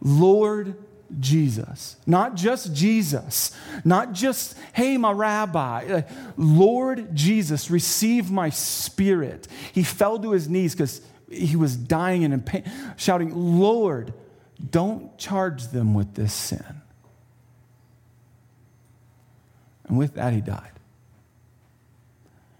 Lord 0.00 0.76
Jesus, 1.18 1.96
not 2.06 2.34
just 2.34 2.74
Jesus, 2.74 3.56
not 3.84 4.12
just, 4.12 4.56
hey, 4.74 4.98
my 4.98 5.12
rabbi, 5.12 6.02
Lord 6.36 7.14
Jesus, 7.14 7.70
receive 7.70 8.30
my 8.30 8.50
spirit. 8.50 9.48
He 9.72 9.82
fell 9.82 10.18
to 10.18 10.32
his 10.32 10.48
knees 10.48 10.74
because 10.74 11.00
he 11.30 11.56
was 11.56 11.76
dying 11.76 12.24
and 12.24 12.34
in 12.34 12.42
pain, 12.42 12.70
shouting, 12.96 13.58
Lord, 13.58 14.12
don't 14.70 15.16
charge 15.16 15.68
them 15.68 15.94
with 15.94 16.14
this 16.14 16.32
sin. 16.32 16.82
And 19.88 19.96
with 19.96 20.14
that, 20.14 20.32
he 20.32 20.40
died 20.40 20.75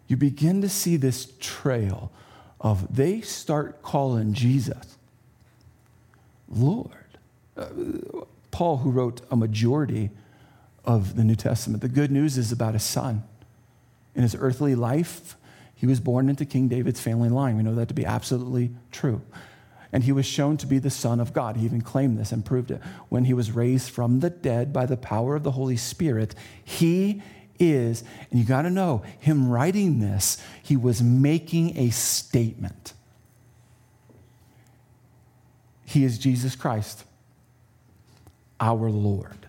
you 0.09 0.17
begin 0.17 0.63
to 0.63 0.69
see 0.69 0.97
this 0.97 1.33
trail 1.41 2.11
of 2.61 2.95
they 2.95 3.21
start 3.21 3.83
calling 3.83 4.33
Jesus 4.33 4.97
Lord. 6.49 6.93
Uh, 7.57 7.67
Paul, 8.51 8.79
who 8.79 8.91
wrote 8.91 9.21
a 9.31 9.37
majority 9.37 10.11
of 10.85 11.17
the 11.17 11.25
New 11.25 11.35
Testament, 11.35 11.83
the 11.83 11.89
good 11.89 12.11
news 12.11 12.39
is 12.39 12.53
about 12.53 12.75
a 12.75 12.79
son. 12.79 13.25
In 14.15 14.23
his 14.23 14.37
earthly 14.39 14.75
life, 14.75 15.37
he 15.75 15.87
was 15.87 16.01
born 16.01 16.29
into 16.29 16.47
King 16.47 16.69
David's 16.69 17.01
family 17.01 17.29
line. 17.29 17.57
We 17.57 17.63
know 17.63 17.75
that 17.75 17.89
to 17.89 17.95
be 17.95 18.07
absolutely 18.07 18.71
true. 18.91 19.21
And 19.93 20.05
he 20.05 20.13
was 20.13 20.27
shown 20.27 20.57
to 20.59 20.67
be 20.67 20.79
the 20.79 20.91
Son 20.91 21.21
of 21.21 21.33
God. 21.33 21.57
He 21.57 21.65
even 21.65 21.81
claimed 21.81 22.19
this 22.19 22.33
and 22.33 22.45
proved 22.45 22.71
it. 22.71 22.81
When 23.09 23.25
he 23.25 23.35
was 23.35 23.53
raised 23.53 23.91
from 23.91 24.21
the 24.21 24.31
dead 24.31 24.73
by 24.73 24.87
the 24.87 24.97
power 24.97 25.37
of 25.37 25.43
the 25.43 25.53
Holy 25.53 25.77
Spirit, 25.77 26.35
he 26.65 27.23
is, 27.59 28.05
and 28.31 28.41
you 28.41 28.47
got 28.47 28.63
to 28.63 28.71
know, 28.71 29.03
him 29.19 29.49
writing 29.49 30.01
this, 30.01 30.43
he 30.63 30.77
was 30.77 31.03
making 31.03 31.77
a 31.77 31.91
statement. 31.91 32.93
He 35.85 36.05
is 36.05 36.19
Jesus 36.19 36.57
Christ, 36.57 37.05
our 38.61 38.91
Lord. 38.91 39.47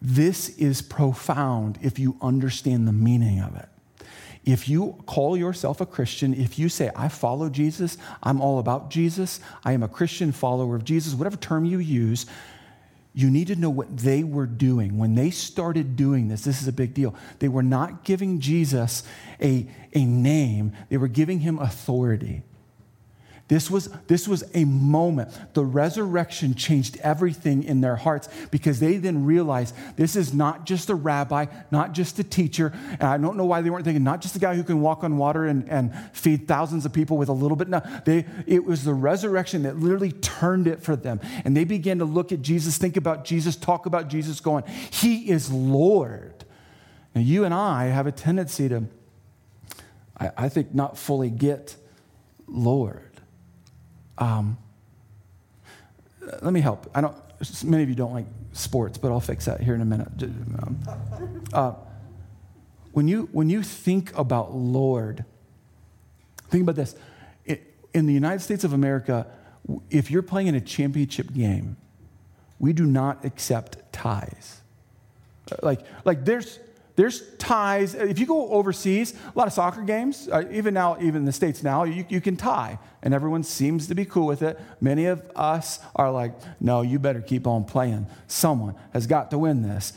This 0.00 0.48
is 0.56 0.80
profound 0.80 1.78
if 1.82 1.98
you 1.98 2.16
understand 2.22 2.88
the 2.88 2.92
meaning 2.92 3.40
of 3.40 3.56
it. 3.56 3.68
If 4.44 4.68
you 4.68 5.02
call 5.04 5.36
yourself 5.36 5.82
a 5.82 5.86
Christian, 5.86 6.32
if 6.32 6.58
you 6.58 6.70
say, 6.70 6.90
I 6.96 7.08
follow 7.08 7.50
Jesus, 7.50 7.98
I'm 8.22 8.40
all 8.40 8.58
about 8.58 8.88
Jesus, 8.88 9.40
I 9.64 9.72
am 9.72 9.82
a 9.82 9.88
Christian 9.88 10.32
follower 10.32 10.74
of 10.74 10.84
Jesus, 10.84 11.12
whatever 11.12 11.36
term 11.36 11.66
you 11.66 11.78
use, 11.78 12.24
you 13.12 13.30
need 13.30 13.48
to 13.48 13.56
know 13.56 13.70
what 13.70 13.96
they 13.96 14.22
were 14.22 14.46
doing. 14.46 14.96
When 14.98 15.14
they 15.14 15.30
started 15.30 15.96
doing 15.96 16.28
this, 16.28 16.42
this 16.42 16.62
is 16.62 16.68
a 16.68 16.72
big 16.72 16.94
deal. 16.94 17.14
They 17.40 17.48
were 17.48 17.62
not 17.62 18.04
giving 18.04 18.40
Jesus 18.40 19.02
a, 19.40 19.68
a 19.94 20.04
name, 20.04 20.72
they 20.88 20.96
were 20.96 21.08
giving 21.08 21.40
him 21.40 21.58
authority. 21.58 22.42
This 23.50 23.68
was, 23.68 23.88
this 24.06 24.28
was 24.28 24.44
a 24.54 24.64
moment. 24.64 25.36
The 25.54 25.64
resurrection 25.64 26.54
changed 26.54 26.98
everything 27.02 27.64
in 27.64 27.80
their 27.80 27.96
hearts 27.96 28.28
because 28.52 28.78
they 28.78 28.96
then 28.96 29.24
realized 29.24 29.74
this 29.96 30.14
is 30.14 30.32
not 30.32 30.66
just 30.66 30.88
a 30.88 30.94
rabbi, 30.94 31.46
not 31.72 31.90
just 31.90 32.20
a 32.20 32.22
teacher. 32.22 32.72
And 32.92 33.02
I 33.02 33.16
don't 33.16 33.36
know 33.36 33.44
why 33.44 33.60
they 33.60 33.68
weren't 33.68 33.84
thinking, 33.84 34.04
not 34.04 34.20
just 34.20 34.36
a 34.36 34.38
guy 34.38 34.54
who 34.54 34.62
can 34.62 34.80
walk 34.80 35.02
on 35.02 35.16
water 35.16 35.46
and, 35.46 35.68
and 35.68 35.92
feed 36.12 36.46
thousands 36.46 36.86
of 36.86 36.92
people 36.92 37.16
with 37.16 37.28
a 37.28 37.32
little 37.32 37.56
bit. 37.56 37.68
No, 37.68 37.82
they, 38.04 38.24
it 38.46 38.64
was 38.64 38.84
the 38.84 38.94
resurrection 38.94 39.64
that 39.64 39.76
literally 39.76 40.12
turned 40.12 40.68
it 40.68 40.80
for 40.80 40.94
them. 40.94 41.18
And 41.44 41.56
they 41.56 41.64
began 41.64 41.98
to 41.98 42.04
look 42.04 42.30
at 42.30 42.42
Jesus, 42.42 42.78
think 42.78 42.96
about 42.96 43.24
Jesus, 43.24 43.56
talk 43.56 43.84
about 43.84 44.06
Jesus, 44.06 44.38
going, 44.38 44.62
He 44.92 45.28
is 45.28 45.50
Lord. 45.50 46.44
Now, 47.16 47.22
you 47.22 47.44
and 47.44 47.52
I 47.52 47.86
have 47.86 48.06
a 48.06 48.12
tendency 48.12 48.68
to, 48.68 48.84
I, 50.16 50.30
I 50.36 50.48
think, 50.48 50.72
not 50.72 50.96
fully 50.96 51.30
get 51.30 51.74
Lord. 52.46 53.09
Um, 54.20 54.58
let 56.42 56.52
me 56.52 56.60
help. 56.60 56.88
I 56.94 57.00
don't. 57.00 57.16
Many 57.64 57.82
of 57.82 57.88
you 57.88 57.94
don't 57.94 58.12
like 58.12 58.26
sports, 58.52 58.98
but 58.98 59.10
I'll 59.10 59.20
fix 59.20 59.46
that 59.46 59.60
here 59.60 59.74
in 59.74 59.80
a 59.80 59.84
minute. 59.86 60.08
Um, 60.22 60.78
uh, 61.52 61.72
when 62.92 63.08
you 63.08 63.28
when 63.32 63.48
you 63.48 63.62
think 63.62 64.16
about 64.16 64.54
Lord, 64.54 65.24
think 66.50 66.62
about 66.62 66.76
this. 66.76 66.94
in 67.46 68.06
the 68.06 68.12
United 68.12 68.40
States 68.40 68.62
of 68.62 68.72
America, 68.72 69.26
if 69.90 70.10
you're 70.10 70.22
playing 70.22 70.48
in 70.48 70.54
a 70.54 70.60
championship 70.60 71.32
game, 71.32 71.76
we 72.58 72.72
do 72.72 72.84
not 72.84 73.24
accept 73.24 73.92
ties. 73.92 74.60
Like 75.62 75.80
like 76.04 76.24
there's 76.24 76.60
there's 77.00 77.22
ties. 77.38 77.94
If 77.94 78.18
you 78.18 78.26
go 78.26 78.50
overseas, 78.50 79.14
a 79.34 79.38
lot 79.38 79.46
of 79.46 79.54
soccer 79.54 79.80
games, 79.80 80.28
uh, 80.30 80.44
even 80.50 80.74
now, 80.74 80.98
even 81.00 81.16
in 81.16 81.24
the 81.24 81.32
States 81.32 81.62
now, 81.62 81.84
you, 81.84 82.04
you 82.10 82.20
can 82.20 82.36
tie, 82.36 82.78
and 83.02 83.14
everyone 83.14 83.42
seems 83.42 83.86
to 83.86 83.94
be 83.94 84.04
cool 84.04 84.26
with 84.26 84.42
it. 84.42 84.60
Many 84.82 85.06
of 85.06 85.22
us 85.34 85.80
are 85.96 86.10
like, 86.10 86.34
no, 86.60 86.82
you 86.82 86.98
better 86.98 87.22
keep 87.22 87.46
on 87.46 87.64
playing. 87.64 88.06
Someone 88.26 88.74
has 88.92 89.06
got 89.06 89.30
to 89.30 89.38
win 89.38 89.62
this. 89.62 89.94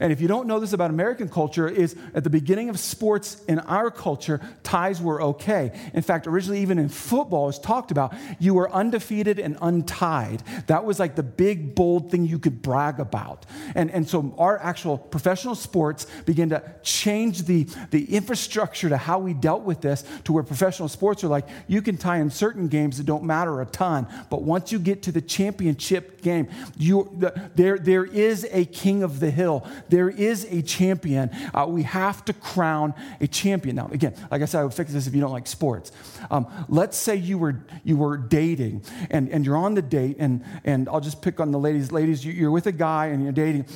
And 0.00 0.12
if 0.12 0.20
you 0.20 0.28
don't 0.28 0.46
know 0.46 0.60
this 0.60 0.72
about 0.72 0.90
American 0.90 1.28
culture, 1.28 1.68
is 1.68 1.96
at 2.14 2.24
the 2.24 2.30
beginning 2.30 2.68
of 2.68 2.78
sports 2.78 3.42
in 3.48 3.58
our 3.60 3.90
culture, 3.90 4.40
ties 4.62 5.00
were 5.00 5.22
okay. 5.22 5.72
In 5.94 6.02
fact, 6.02 6.26
originally 6.26 6.60
even 6.60 6.78
in 6.78 6.88
football, 6.88 7.46
was 7.46 7.58
talked 7.58 7.90
about, 7.90 8.14
you 8.38 8.54
were 8.54 8.70
undefeated 8.70 9.38
and 9.38 9.56
untied. 9.60 10.42
That 10.66 10.84
was 10.84 10.98
like 10.98 11.14
the 11.14 11.22
big, 11.22 11.74
bold 11.74 12.10
thing 12.10 12.26
you 12.26 12.38
could 12.38 12.62
brag 12.62 13.00
about. 13.00 13.46
And, 13.74 13.90
and 13.90 14.08
so 14.08 14.34
our 14.38 14.58
actual 14.58 14.98
professional 14.98 15.54
sports 15.54 16.06
began 16.26 16.50
to 16.50 16.62
change 16.82 17.44
the, 17.44 17.64
the 17.90 18.14
infrastructure 18.14 18.88
to 18.88 18.96
how 18.96 19.18
we 19.18 19.34
dealt 19.34 19.62
with 19.62 19.80
this 19.80 20.04
to 20.24 20.32
where 20.32 20.42
professional 20.42 20.88
sports 20.88 21.24
are 21.24 21.28
like, 21.28 21.46
you 21.66 21.82
can 21.82 21.96
tie 21.96 22.18
in 22.18 22.30
certain 22.30 22.68
games 22.68 22.98
that 22.98 23.04
don't 23.04 23.24
matter 23.24 23.60
a 23.60 23.66
ton, 23.66 24.06
but 24.30 24.42
once 24.42 24.72
you 24.72 24.78
get 24.78 25.02
to 25.02 25.12
the 25.12 25.20
championship 25.20 26.22
game, 26.22 26.48
you, 26.76 27.10
the, 27.18 27.50
there, 27.54 27.78
there 27.78 28.04
is 28.04 28.46
a 28.50 28.64
king 28.64 29.02
of 29.02 29.20
the 29.20 29.30
hill 29.30 29.66
there 29.88 30.08
is 30.08 30.44
a 30.50 30.62
champion. 30.62 31.30
Uh, 31.54 31.66
we 31.68 31.82
have 31.82 32.24
to 32.26 32.32
crown 32.32 32.94
a 33.20 33.26
champion. 33.26 33.76
Now, 33.76 33.88
again, 33.92 34.14
like 34.30 34.42
I 34.42 34.44
said, 34.44 34.60
I 34.60 34.64
would 34.64 34.74
fix 34.74 34.92
this 34.92 35.06
if 35.06 35.14
you 35.14 35.20
don't 35.20 35.32
like 35.32 35.46
sports. 35.46 35.92
Um, 36.30 36.46
let's 36.68 36.96
say 36.96 37.16
you 37.16 37.38
were, 37.38 37.64
you 37.84 37.96
were 37.96 38.16
dating 38.16 38.82
and, 39.10 39.28
and 39.28 39.44
you're 39.44 39.56
on 39.56 39.74
the 39.74 39.82
date, 39.82 40.16
and, 40.18 40.44
and 40.64 40.88
I'll 40.88 41.00
just 41.00 41.22
pick 41.22 41.40
on 41.40 41.52
the 41.52 41.58
ladies. 41.58 41.92
Ladies, 41.92 42.24
you're 42.24 42.50
with 42.50 42.66
a 42.66 42.72
guy 42.72 43.06
and 43.06 43.22
you're 43.22 43.32
dating, 43.32 43.66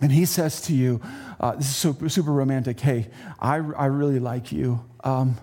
and 0.00 0.10
he 0.10 0.24
says 0.24 0.60
to 0.62 0.74
you, 0.74 1.00
uh, 1.40 1.56
This 1.56 1.68
is 1.68 1.76
super, 1.76 2.08
super 2.08 2.32
romantic. 2.32 2.80
Hey, 2.80 3.08
I, 3.38 3.56
I 3.56 3.86
really 3.86 4.18
like 4.18 4.52
you. 4.52 4.84
Um, 5.04 5.38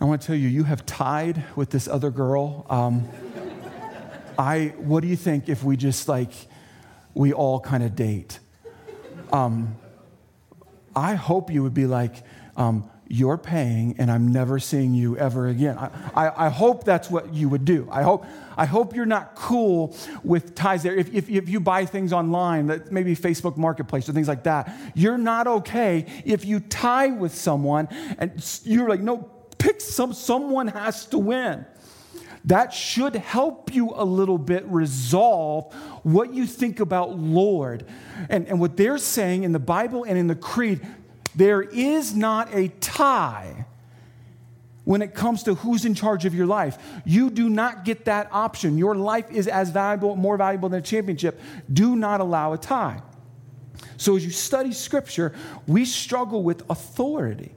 I 0.00 0.04
want 0.04 0.22
to 0.22 0.26
tell 0.26 0.36
you, 0.36 0.48
you 0.48 0.64
have 0.64 0.86
tied 0.86 1.44
with 1.56 1.70
this 1.70 1.86
other 1.86 2.10
girl. 2.10 2.66
Um, 2.70 3.06
I, 4.38 4.72
what 4.78 5.02
do 5.02 5.08
you 5.08 5.16
think 5.16 5.50
if 5.50 5.62
we 5.62 5.76
just 5.76 6.08
like, 6.08 6.32
we 7.12 7.34
all 7.34 7.60
kind 7.60 7.82
of 7.82 7.94
date? 7.94 8.38
Um, 9.32 9.76
I 10.94 11.14
hope 11.14 11.50
you 11.50 11.62
would 11.62 11.74
be 11.74 11.86
like, 11.86 12.22
um, 12.56 12.90
you're 13.12 13.38
paying 13.38 13.96
and 13.98 14.08
I'm 14.08 14.30
never 14.30 14.60
seeing 14.60 14.94
you 14.94 15.16
ever 15.16 15.48
again. 15.48 15.76
I, 15.76 15.90
I, 16.14 16.46
I, 16.46 16.48
hope 16.48 16.84
that's 16.84 17.10
what 17.10 17.34
you 17.34 17.48
would 17.48 17.64
do. 17.64 17.88
I 17.90 18.02
hope, 18.02 18.24
I 18.56 18.66
hope 18.66 18.94
you're 18.94 19.04
not 19.04 19.34
cool 19.34 19.96
with 20.22 20.54
ties 20.54 20.84
there. 20.84 20.94
If, 20.94 21.12
if, 21.12 21.28
if 21.28 21.48
you 21.48 21.58
buy 21.58 21.86
things 21.86 22.12
online, 22.12 22.68
that 22.68 22.92
maybe 22.92 23.16
Facebook 23.16 23.56
Marketplace 23.56 24.08
or 24.08 24.12
things 24.12 24.28
like 24.28 24.44
that, 24.44 24.72
you're 24.94 25.18
not 25.18 25.48
okay 25.48 26.06
if 26.24 26.44
you 26.44 26.60
tie 26.60 27.08
with 27.08 27.34
someone 27.34 27.88
and 28.18 28.60
you're 28.62 28.88
like, 28.88 29.00
no, 29.00 29.28
pick 29.58 29.80
some, 29.80 30.12
someone 30.12 30.68
has 30.68 31.06
to 31.06 31.18
win 31.18 31.66
that 32.44 32.72
should 32.72 33.14
help 33.16 33.74
you 33.74 33.92
a 33.94 34.04
little 34.04 34.38
bit 34.38 34.64
resolve 34.66 35.72
what 36.02 36.32
you 36.32 36.46
think 36.46 36.80
about 36.80 37.18
Lord. 37.18 37.84
And, 38.28 38.48
and 38.48 38.60
what 38.60 38.76
they're 38.76 38.98
saying 38.98 39.44
in 39.44 39.52
the 39.52 39.58
Bible 39.58 40.04
and 40.04 40.18
in 40.18 40.26
the 40.26 40.34
Creed, 40.34 40.80
there 41.34 41.62
is 41.62 42.14
not 42.14 42.54
a 42.54 42.68
tie 42.80 43.66
when 44.84 45.02
it 45.02 45.14
comes 45.14 45.42
to 45.44 45.54
who's 45.54 45.84
in 45.84 45.94
charge 45.94 46.24
of 46.24 46.34
your 46.34 46.46
life. 46.46 46.78
You 47.04 47.30
do 47.30 47.48
not 47.48 47.84
get 47.84 48.06
that 48.06 48.28
option. 48.32 48.78
Your 48.78 48.94
life 48.94 49.30
is 49.30 49.46
as 49.46 49.70
valuable, 49.70 50.16
more 50.16 50.36
valuable 50.36 50.68
than 50.68 50.80
a 50.80 50.82
championship. 50.82 51.40
Do 51.72 51.94
not 51.94 52.20
allow 52.20 52.52
a 52.52 52.58
tie. 52.58 53.02
So, 53.96 54.16
as 54.16 54.24
you 54.24 54.30
study 54.30 54.72
scripture, 54.72 55.34
we 55.66 55.84
struggle 55.84 56.42
with 56.42 56.68
authority. 56.70 57.54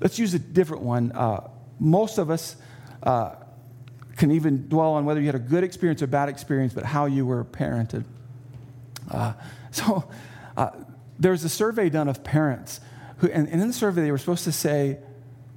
Let's 0.00 0.18
use 0.18 0.34
a 0.34 0.38
different 0.38 0.82
one. 0.82 1.12
Uh, 1.12 1.48
most 1.78 2.18
of 2.18 2.30
us 2.30 2.56
uh, 3.04 3.34
can 4.16 4.30
even 4.30 4.68
dwell 4.68 4.94
on 4.94 5.04
whether 5.04 5.20
you 5.20 5.26
had 5.26 5.34
a 5.34 5.40
good 5.40 5.62
experience 5.62 6.02
or 6.02 6.06
bad 6.06 6.28
experience, 6.28 6.72
but 6.72 6.84
how 6.84 7.06
you 7.06 7.26
were 7.26 7.44
parented. 7.44 8.04
Uh, 9.10 9.34
so 9.70 10.08
uh, 10.56 10.70
there 11.18 11.32
was 11.32 11.44
a 11.44 11.48
survey 11.48 11.88
done 11.88 12.08
of 12.08 12.24
parents, 12.24 12.80
who, 13.18 13.28
and, 13.28 13.48
and 13.48 13.60
in 13.60 13.68
the 13.68 13.74
survey, 13.74 14.02
they 14.02 14.10
were 14.10 14.18
supposed 14.18 14.44
to 14.44 14.52
say, 14.52 14.98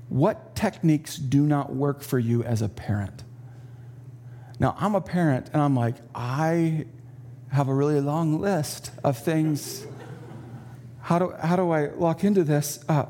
What 0.09 0.55
techniques 0.55 1.17
do 1.17 1.45
not 1.45 1.73
work 1.73 2.01
for 2.01 2.19
you 2.19 2.43
as 2.43 2.61
a 2.61 2.69
parent? 2.69 3.23
Now, 4.59 4.75
I'm 4.79 4.95
a 4.95 5.01
parent, 5.01 5.49
and 5.53 5.61
I'm 5.61 5.75
like, 5.75 5.95
I 6.15 6.85
have 7.51 7.67
a 7.67 7.73
really 7.73 8.01
long 8.01 8.41
list 8.41 8.91
of 9.03 9.17
things. 9.17 9.85
How 11.01 11.19
do, 11.19 11.33
how 11.41 11.55
do 11.55 11.71
I 11.71 11.87
lock 11.87 12.23
into 12.23 12.43
this? 12.43 12.83
Uh, 12.89 13.05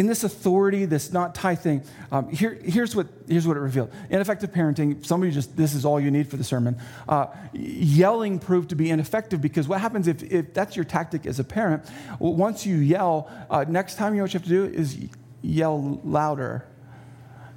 in 0.00 0.06
this 0.06 0.24
authority, 0.24 0.86
this 0.86 1.12
not 1.12 1.34
tie 1.34 1.54
thing, 1.54 1.82
um, 2.10 2.26
here, 2.30 2.58
here's, 2.64 2.96
what, 2.96 3.06
here's 3.28 3.46
what 3.46 3.58
it 3.58 3.60
revealed. 3.60 3.92
Ineffective 4.08 4.50
parenting, 4.50 5.04
somebody 5.04 5.30
just, 5.30 5.54
this 5.58 5.74
is 5.74 5.84
all 5.84 6.00
you 6.00 6.10
need 6.10 6.26
for 6.26 6.38
the 6.38 6.42
sermon. 6.42 6.74
Uh, 7.06 7.26
yelling 7.52 8.38
proved 8.38 8.70
to 8.70 8.74
be 8.74 8.88
ineffective 8.88 9.42
because 9.42 9.68
what 9.68 9.78
happens 9.78 10.08
if, 10.08 10.22
if 10.22 10.54
that's 10.54 10.74
your 10.74 10.86
tactic 10.86 11.26
as 11.26 11.38
a 11.38 11.44
parent, 11.44 11.84
once 12.18 12.64
you 12.64 12.76
yell, 12.76 13.30
uh, 13.50 13.66
next 13.68 13.96
time 13.96 14.14
you 14.14 14.20
know 14.20 14.24
what 14.24 14.32
you 14.32 14.40
have 14.40 14.48
to 14.48 14.48
do 14.48 14.64
is 14.64 14.96
yell 15.42 16.00
louder. 16.02 16.64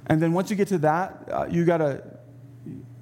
And 0.04 0.20
then 0.20 0.34
once 0.34 0.50
you 0.50 0.56
get 0.56 0.68
to 0.68 0.78
that, 0.78 1.26
uh, 1.32 1.46
you 1.48 1.64
got 1.64 1.78
to 1.78 2.04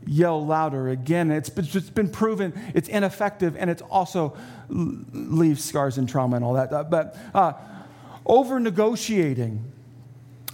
yell 0.06 0.46
louder 0.46 0.90
again. 0.90 1.32
It's 1.32 1.48
it's 1.48 1.90
been 1.90 2.10
proven 2.10 2.52
it's 2.74 2.88
ineffective 2.88 3.56
and 3.56 3.70
it's 3.70 3.82
also 3.82 4.36
leaves 4.68 5.64
scars 5.64 5.98
and 5.98 6.08
trauma 6.08 6.36
and 6.36 6.44
all 6.44 6.54
that. 6.54 6.90
But 6.90 7.16
uh, 7.34 7.54
over 8.26 8.60
negotiating. 8.60 9.64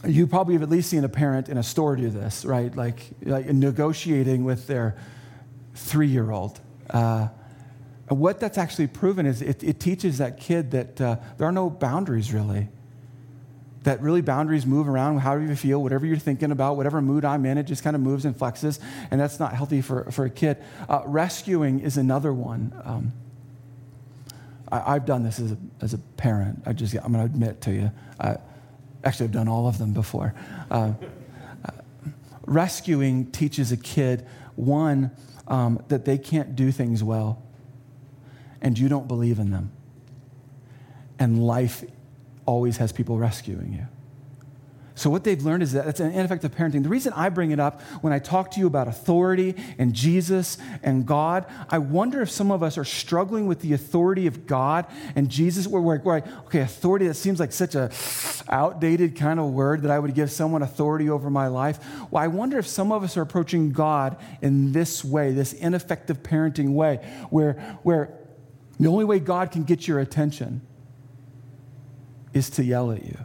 You 0.07 0.26
probably 0.26 0.54
have 0.54 0.62
at 0.62 0.70
least 0.70 0.90
seen 0.90 1.04
a 1.04 1.09
parent 1.09 1.48
in 1.48 1.59
a 1.59 1.62
store 1.62 1.96
do 1.96 2.09
this, 2.09 2.44
right? 2.44 2.74
Like, 2.74 3.00
like 3.22 3.46
negotiating 3.46 4.44
with 4.44 4.66
their 4.66 4.96
three 5.74 6.07
year 6.09 6.31
old. 6.31 6.61
Uh, 6.90 7.28
what 8.09 8.40
that's 8.40 8.59
actually 8.59 8.87
proven 8.87 9.26
is 9.26 9.42
it, 9.42 9.62
it 9.62 9.81
teaches 9.81 10.18
that 10.18 10.38
kid 10.38 10.70
that 10.70 11.00
uh, 11.00 11.16
there 11.37 11.46
are 11.46 11.52
no 11.52 11.68
boundaries 11.68 12.33
really. 12.33 12.68
That 13.85 14.00
really 14.02 14.22
boundaries 14.22 14.66
move 14.66 14.88
around 14.88 15.18
however 15.18 15.44
you 15.44 15.57
feel, 15.57 15.83
whatever 15.83 16.04
you're 16.04 16.16
thinking 16.16 16.50
about, 16.50 16.76
whatever 16.76 17.00
mood 17.00 17.24
I'm 17.24 17.46
in, 17.46 17.59
it 17.59 17.64
just 17.64 17.85
kind 17.85 17.94
of 17.94 18.02
moves 18.02 18.24
and 18.24 18.37
flexes, 18.37 18.81
and 19.11 19.20
that's 19.20 19.38
not 19.38 19.54
healthy 19.54 19.81
for, 19.81 20.11
for 20.11 20.24
a 20.24 20.31
kid. 20.31 20.59
Uh, 20.88 21.02
rescuing 21.07 21.81
is 21.81 21.96
another 21.96 22.33
one. 22.33 22.72
Um, 22.85 23.12
I, 24.70 24.94
have 24.94 25.07
done 25.07 25.22
this 25.22 25.38
as 25.40 25.52
a, 25.52 25.59
as 25.81 25.94
a 25.94 25.98
parent. 25.98 26.62
I 26.66 26.72
just, 26.72 26.94
I'm 26.94 27.12
going 27.12 27.26
to 27.26 27.33
admit 27.33 27.61
to 27.62 27.72
you. 27.72 27.90
I, 28.20 28.37
actually, 29.04 29.24
I've 29.24 29.33
done 29.33 29.48
all 29.48 29.66
of 29.66 29.78
them 29.78 29.92
before. 29.92 30.35
Uh, 30.70 30.92
uh, 31.64 31.70
rescuing 32.46 33.31
teaches 33.31 33.72
a 33.72 33.76
kid, 33.76 34.26
one, 34.57 35.11
um, 35.46 35.83
that 35.88 36.04
they 36.04 36.18
can't 36.18 36.54
do 36.54 36.70
things 36.70 37.02
well, 37.02 37.42
and 38.61 38.78
you 38.78 38.88
don't 38.88 39.09
believe 39.09 39.38
in 39.38 39.50
them. 39.50 39.72
And 41.18 41.44
life 41.46 41.85
always 42.46 42.76
has 42.76 42.92
people 42.92 43.18
rescuing 43.18 43.72
you. 43.72 43.87
So, 44.98 45.11
what 45.11 45.22
they've 45.22 45.40
learned 45.40 45.62
is 45.62 45.72
that 45.74 45.87
it's 45.87 46.00
an 46.00 46.11
ineffective 46.11 46.52
parenting. 46.52 46.82
The 46.82 46.88
reason 46.88 47.12
I 47.12 47.28
bring 47.28 47.52
it 47.52 47.61
up 47.61 47.80
when 48.00 48.12
I 48.12 48.18
talk 48.18 48.50
to 48.52 48.61
you 48.61 48.66
about 48.66 48.88
authority 48.88 49.54
and 49.78 49.94
Jesus 49.94 50.58
and 50.82 51.06
God, 51.06 51.46
I 51.70 51.78
wonder 51.78 52.20
if 52.20 52.30
some 52.30 52.50
of 52.50 52.64
us 52.64 52.76
are 52.76 52.84
struggling 52.84 53.46
with 53.46 53.61
the 53.61 53.74
authority 53.74 54.26
of 54.26 54.48
God 54.48 54.87
and 55.14 55.28
Jesus. 55.28 55.68
Where, 55.68 55.80
where, 55.80 55.98
where 55.98 56.24
okay, 56.46 56.62
authority, 56.62 57.06
that 57.06 57.14
seems 57.14 57.38
like 57.38 57.52
such 57.52 57.76
a 57.76 57.92
outdated 58.48 59.14
kind 59.14 59.38
of 59.38 59.52
word 59.52 59.82
that 59.82 59.92
I 59.92 60.00
would 60.00 60.14
give 60.14 60.32
someone 60.32 60.62
authority 60.62 61.08
over 61.08 61.30
my 61.30 61.46
life. 61.46 61.78
Well, 62.11 62.20
I 62.20 62.26
wonder 62.26 62.58
if 62.58 62.66
some 62.66 62.90
of 62.90 63.04
us 63.04 63.16
are 63.16 63.22
approaching 63.22 63.70
God 63.70 64.16
in 64.42 64.72
this 64.72 65.04
way, 65.04 65.30
this 65.30 65.52
ineffective 65.52 66.24
parenting 66.24 66.72
way, 66.72 66.96
where, 67.30 67.52
where 67.84 68.18
the 68.80 68.88
only 68.88 69.04
way 69.04 69.20
God 69.20 69.52
can 69.52 69.62
get 69.62 69.87
your 69.87 70.00
attention 70.00 70.61
is 72.32 72.50
to 72.50 72.64
yell 72.64 72.90
at 72.90 73.04
you. 73.04 73.16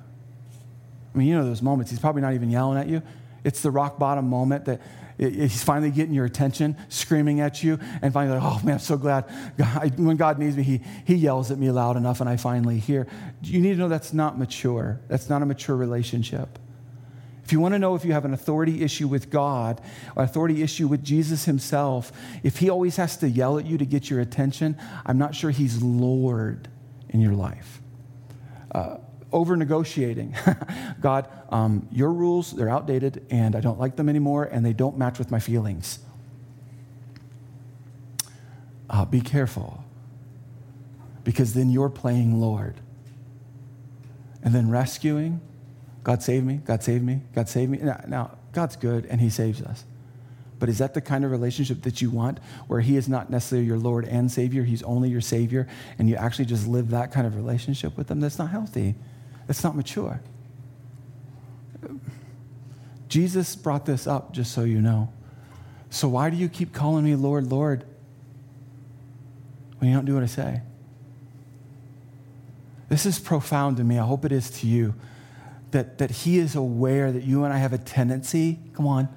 I 1.14 1.18
mean, 1.18 1.28
you 1.28 1.36
know 1.36 1.46
those 1.46 1.62
moments. 1.62 1.92
He's 1.92 2.00
probably 2.00 2.22
not 2.22 2.34
even 2.34 2.50
yelling 2.50 2.78
at 2.78 2.88
you. 2.88 3.02
It's 3.44 3.62
the 3.62 3.72
rock 3.72 4.00
bottom 4.00 4.30
moment 4.30 4.66
that 4.66 4.82
he's 5.18 5.64
finally 5.64 5.92
getting 5.92 6.14
your 6.14 6.26
attention, 6.26 6.78
screaming 6.90 7.40
at 7.40 7.64
you, 7.64 7.80
and 8.02 8.14
finally, 8.14 8.40
like, 8.40 8.44
oh 8.44 8.62
man, 8.64 8.76
I'm 8.76 8.80
so 8.80 8.98
glad. 8.98 9.26
God, 9.58 10.00
when 10.00 10.18
God 10.18 10.40
needs 10.40 10.58
me, 10.58 10.64
he, 10.64 10.82
he 11.06 11.16
yells 11.16 11.52
at 11.52 11.58
me 11.58 11.70
loud 11.72 11.98
enough, 11.98 12.22
and 12.22 12.30
I 12.30 12.38
finally 12.38 12.80
hear. 12.80 13.08
You 13.44 13.62
need 13.62 13.74
to 13.74 13.80
know 13.80 13.90
that's 13.90 14.14
not 14.14 14.40
mature. 14.40 15.02
That's 15.08 15.30
not 15.30 15.42
a 15.42 15.46
mature 15.46 15.76
relationship. 15.76 16.58
If 17.44 17.52
you 17.52 17.60
want 17.60 17.74
to 17.74 17.80
know 17.80 17.94
if 17.94 18.06
you 18.06 18.14
have 18.14 18.24
an 18.24 18.34
authority 18.34 18.84
issue 18.84 19.08
with 19.08 19.30
God, 19.30 19.82
or 20.16 20.24
authority 20.24 20.64
issue 20.64 20.88
with 20.88 21.04
Jesus 21.04 21.44
himself, 21.46 22.12
if 22.42 22.58
he 22.58 22.70
always 22.70 22.96
has 22.96 23.18
to 23.18 23.30
yell 23.30 23.60
at 23.60 23.66
you 23.66 23.78
to 23.78 23.86
get 23.86 24.10
your 24.10 24.22
attention, 24.22 24.78
I'm 25.06 25.18
not 25.18 25.36
sure 25.36 25.52
he's 25.52 25.84
Lord 25.84 26.70
in 27.10 27.20
your 27.20 27.34
life. 27.34 27.82
Uh, 28.72 28.98
over 29.34 29.58
negotiating. 29.58 30.36
God, 31.02 31.28
um, 31.50 31.88
your 31.92 32.14
rules, 32.14 32.52
they're 32.52 32.70
outdated 32.70 33.26
and 33.30 33.56
I 33.56 33.60
don't 33.60 33.80
like 33.80 33.96
them 33.96 34.08
anymore 34.08 34.46
and 34.46 34.66
they 34.66 34.74
don't 34.74 34.98
match 34.98 35.20
with 35.20 35.32
my 35.32 35.40
feelings. 35.40 36.00
Uh, 38.90 39.06
be 39.06 39.22
careful 39.22 39.84
because 41.24 41.54
then 41.54 41.70
you're 41.70 41.90
playing 41.90 42.40
Lord. 42.40 42.76
And 44.44 44.54
then 44.54 44.70
rescuing, 44.70 45.42
God 46.04 46.22
save 46.22 46.44
me, 46.44 46.62
God 46.66 46.84
save 46.84 47.02
me, 47.02 47.22
God 47.34 47.50
save 47.50 47.70
me. 47.70 47.80
Now, 47.80 48.02
now 48.08 48.38
God's 48.52 48.76
good 48.76 49.06
and 49.08 49.20
He 49.20 49.30
saves 49.30 49.62
us. 49.62 49.86
But 50.60 50.70
is 50.70 50.78
that 50.78 50.94
the 50.94 51.02
kind 51.02 51.26
of 51.26 51.32
relationship 51.32 51.82
that 51.82 52.02
you 52.02 52.10
want 52.10 52.40
where 52.68 52.82
He 52.82 52.96
is 52.98 53.10
not 53.10 53.30
necessarily 53.30 53.66
your 53.66 53.80
Lord 53.80 54.06
and 54.06 54.32
Savior? 54.32 54.64
He's 54.64 54.84
only 54.84 55.10
your 55.10 55.22
Savior, 55.22 55.68
and 55.98 56.08
you 56.08 56.16
actually 56.16 56.46
just 56.46 56.68
live 56.68 56.90
that 56.92 57.12
kind 57.12 57.26
of 57.28 57.36
relationship 57.36 57.98
with 57.98 58.10
Him? 58.10 58.20
That's 58.20 58.38
not 58.38 58.50
healthy. 58.50 58.96
That's 59.48 59.64
not 59.64 59.76
mature. 59.76 60.22
Jesus 63.08 63.56
brought 63.56 63.86
this 63.86 64.08
up, 64.08 64.32
just 64.34 64.52
so 64.54 64.64
you 64.64 64.82
know. 64.82 65.14
So 65.90 66.08
why 66.08 66.32
do 66.32 66.36
you 66.36 66.50
keep 66.50 66.74
calling 66.74 67.06
me 67.06 67.14
Lord, 67.16 67.52
Lord 67.52 67.86
when 69.78 69.90
you 69.90 69.96
don't 69.96 70.06
do 70.06 70.16
what 70.16 70.24
I 70.24 70.28
say? 70.28 70.62
This 72.90 73.06
is 73.06 73.20
profound 73.20 73.78
to 73.78 73.84
me. 73.84 74.00
I 74.00 74.04
hope 74.06 74.26
it 74.26 74.32
is 74.32 74.50
to 74.62 74.68
you. 74.68 74.96
That, 75.72 75.98
that 75.98 76.12
he 76.12 76.38
is 76.38 76.56
aware 76.56 77.12
that 77.12 77.24
you 77.24 77.44
and 77.44 77.54
I 77.54 77.58
have 77.58 77.74
a 77.74 77.78
tendency, 77.78 78.60
come 78.74 78.88
on, 78.88 79.10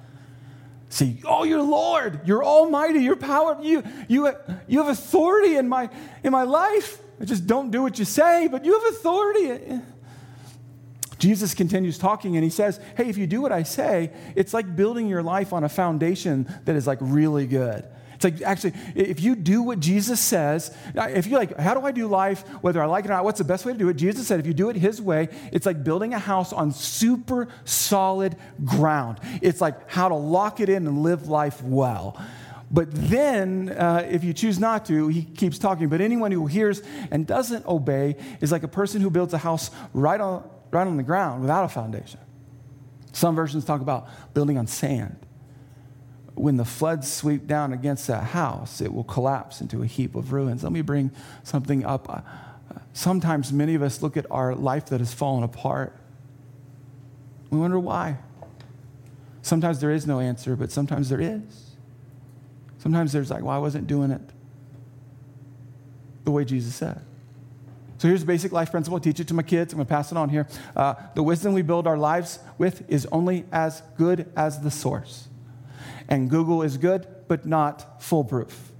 say, 0.89 1.17
Oh, 1.23 1.43
you're 1.43 1.61
Lord, 1.61 2.21
you're 2.25 2.43
almighty, 2.43 2.99
you're 2.99 3.15
power, 3.15 3.57
you, 3.61 3.83
you, 4.07 4.31
you 4.67 4.79
have 4.79 4.89
authority 4.89 5.55
in 5.55 5.69
my, 5.69 5.89
in 6.23 6.31
my 6.31 6.43
life. 6.43 6.99
I 7.19 7.25
just 7.25 7.47
don't 7.47 7.71
do 7.71 7.81
what 7.81 7.97
you 7.97 8.05
say, 8.05 8.47
but 8.47 8.65
you 8.65 8.73
have 8.73 8.93
authority. 8.93 9.81
Jesus 11.19 11.53
continues 11.53 11.97
talking 11.97 12.35
and 12.35 12.43
he 12.43 12.49
says, 12.49 12.79
Hey, 12.95 13.09
if 13.09 13.17
you 13.17 13.27
do 13.27 13.41
what 13.41 13.51
I 13.51 13.63
say, 13.63 14.11
it's 14.35 14.53
like 14.53 14.75
building 14.75 15.07
your 15.07 15.23
life 15.23 15.53
on 15.53 15.63
a 15.63 15.69
foundation 15.69 16.47
that 16.65 16.75
is 16.75 16.87
like 16.87 16.99
really 17.01 17.47
good. 17.47 17.87
It's 18.17 18.23
like 18.23 18.41
actually, 18.41 18.73
if 18.95 19.21
you 19.21 19.35
do 19.35 19.61
what 19.61 19.79
Jesus 19.79 20.19
says, 20.19 20.75
if 20.95 21.27
you're 21.27 21.37
like, 21.37 21.55
how 21.57 21.75
do 21.75 21.85
I 21.85 21.91
do 21.91 22.07
life, 22.07 22.41
whether 22.63 22.81
I 22.81 22.87
like 22.87 23.05
it 23.05 23.11
or 23.11 23.13
not, 23.13 23.23
what's 23.23 23.37
the 23.37 23.43
best 23.43 23.63
way 23.63 23.73
to 23.73 23.77
do 23.77 23.89
it? 23.89 23.93
Jesus 23.93 24.25
said, 24.25 24.39
if 24.39 24.47
you 24.47 24.55
do 24.55 24.69
it 24.69 24.75
his 24.75 24.99
way, 24.99 25.29
it's 25.51 25.67
like 25.67 25.83
building 25.83 26.15
a 26.15 26.19
house 26.19 26.51
on 26.51 26.71
super 26.71 27.47
solid 27.63 28.35
ground. 28.65 29.19
It's 29.43 29.61
like 29.61 29.87
how 29.87 30.09
to 30.09 30.15
lock 30.15 30.59
it 30.59 30.67
in 30.67 30.87
and 30.87 31.03
live 31.03 31.27
life 31.27 31.61
well. 31.61 32.19
But 32.71 32.87
then, 32.91 33.69
uh, 33.69 34.07
if 34.09 34.23
you 34.23 34.33
choose 34.33 34.59
not 34.59 34.87
to, 34.87 35.07
he 35.07 35.23
keeps 35.23 35.57
talking. 35.59 35.87
But 35.87 36.01
anyone 36.01 36.31
who 36.31 36.47
hears 36.47 36.81
and 37.11 37.25
doesn't 37.25 37.65
obey 37.65 38.17
is 38.41 38.51
like 38.51 38.63
a 38.63 38.67
person 38.67 38.99
who 38.99 39.09
builds 39.09 39.33
a 39.33 39.37
house 39.37 39.71
right 39.93 40.19
on, 40.19 40.49
right 40.71 40.87
on 40.87 40.97
the 40.97 41.03
ground 41.03 41.41
without 41.41 41.63
a 41.63 41.69
foundation. 41.69 42.19
Some 43.13 43.35
versions 43.35 43.65
talk 43.65 43.81
about 43.81 44.07
building 44.33 44.57
on 44.57 44.67
sand 44.67 45.27
when 46.37 46.57
the 46.57 46.65
floods 46.65 47.11
sweep 47.11 47.47
down 47.47 47.73
against 47.73 48.07
that 48.07 48.25
house, 48.25 48.79
it 48.79 48.93
will 48.93 49.03
collapse 49.03 49.59
into 49.59 49.81
a 49.81 49.87
heap 49.87 50.15
of 50.15 50.31
ruins. 50.31 50.63
Let 50.63 50.71
me 50.71 50.81
bring 50.81 51.11
something 51.43 51.83
up. 51.83 52.07
Uh, 52.09 52.21
sometimes 52.93 53.51
many 53.51 53.73
of 53.73 53.81
us 53.81 54.03
look 54.03 54.15
at 54.17 54.27
our 54.29 54.53
life 54.53 54.85
that 54.87 54.99
has 54.99 55.13
fallen 55.13 55.43
apart. 55.43 55.97
We 57.49 57.57
wonder 57.57 57.79
why. 57.79 58.19
Sometimes 59.41 59.79
there 59.79 59.91
is 59.91 60.05
no 60.05 60.19
answer, 60.19 60.55
but 60.55 60.71
sometimes 60.71 61.09
there 61.09 61.21
is. 61.21 61.75
Sometimes 62.77 63.13
there's 63.13 63.31
like, 63.31 63.41
well, 63.41 63.55
I 63.55 63.59
wasn't 63.59 63.87
doing 63.87 64.11
it 64.11 64.21
the 66.23 66.31
way 66.31 66.45
Jesus 66.45 66.75
said. 66.75 67.01
So 67.97 68.07
here's 68.07 68.23
a 68.23 68.27
basic 68.27 68.51
life 68.51 68.71
principle. 68.71 68.97
I 68.97 69.01
teach 69.01 69.19
it 69.19 69.27
to 69.29 69.33
my 69.33 69.43
kids. 69.43 69.73
I'm 69.73 69.77
going 69.77 69.87
to 69.87 69.93
pass 69.93 70.11
it 70.11 70.17
on 70.17 70.29
here. 70.29 70.47
Uh, 70.75 70.95
the 71.15 71.23
wisdom 71.23 71.53
we 71.53 71.63
build 71.63 71.87
our 71.87 71.97
lives 71.97 72.39
with 72.57 72.89
is 72.89 73.07
only 73.11 73.45
as 73.51 73.81
good 73.97 74.31
as 74.35 74.61
the 74.61 74.69
source. 74.69 75.27
And 76.07 76.29
Google 76.29 76.61
is 76.61 76.77
good, 76.77 77.07
but 77.27 77.45
not 77.45 78.01
foolproof. 78.01 78.71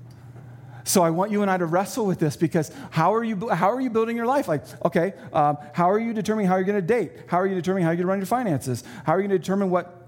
So 0.84 1.02
I 1.02 1.10
want 1.10 1.32
you 1.32 1.42
and 1.42 1.52
I 1.52 1.58
to 1.58 1.66
wrestle 1.66 2.06
with 2.06 2.20
this 2.20 2.38
because 2.38 2.72
how 2.92 3.14
are 3.14 3.24
you, 3.24 3.50
how 3.50 3.70
are 3.70 3.82
you 3.82 3.90
building 3.90 4.16
your 4.16 4.26
life? 4.26 4.48
Like, 4.48 4.64
okay, 4.86 5.14
um, 5.34 5.58
how 5.74 5.92
are 5.92 6.00
you 6.00 6.14
determining 6.14 6.48
how 6.48 6.56
you're 6.56 6.64
going 6.64 6.80
to 6.80 6.88
date? 6.88 7.12
How 7.28 7.40
are 7.40 7.48
you 7.48 7.56
determining 7.56 7.84
how 7.84 7.92
you're 7.92 7.98
going 7.98 8.06
to 8.06 8.12
run 8.12 8.20
your 8.20 8.28
finances? 8.28 8.86
How 9.06 9.14
are 9.14 9.20
you 9.20 9.28
going 9.28 9.38
to 9.38 9.40
determine 9.40 9.70
what 9.70 10.08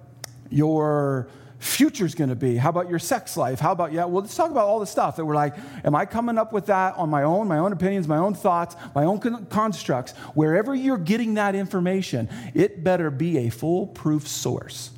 your 0.50 1.28
future 1.60 2.06
is 2.06 2.15
going 2.15 2.30
to 2.30 2.36
be? 2.36 2.56
How 2.56 2.69
about 2.69 2.89
your 2.89 3.00
sex 3.00 3.38
life? 3.38 3.60
How 3.60 3.74
about, 3.74 3.91
yeah, 3.91 4.06
well, 4.06 4.24
let's 4.24 4.36
talk 4.36 4.50
about 4.50 4.65
all 4.65 4.80
the 4.80 4.88
stuff 4.88 5.17
that 5.17 5.26
we're 5.26 5.36
like, 5.36 5.56
am 5.84 5.93
I 5.93 6.06
coming 6.06 6.38
up 6.38 6.54
with 6.54 6.67
that 6.67 6.95
on 6.95 7.10
my 7.10 7.24
own, 7.24 7.48
my 7.48 7.58
own 7.58 7.74
opinions, 7.74 8.08
my 8.08 8.17
own 8.17 8.34
thoughts, 8.34 8.76
my 8.95 9.04
own 9.04 9.19
con- 9.19 9.45
constructs? 9.48 10.13
Wherever 10.34 10.74
you're 10.74 10.98
getting 10.98 11.36
that 11.36 11.56
information, 11.56 12.30
it 12.54 12.84
better 12.84 13.12
be 13.12 13.39
a 13.39 13.50
foolproof 13.50 14.28
source. 14.28 14.91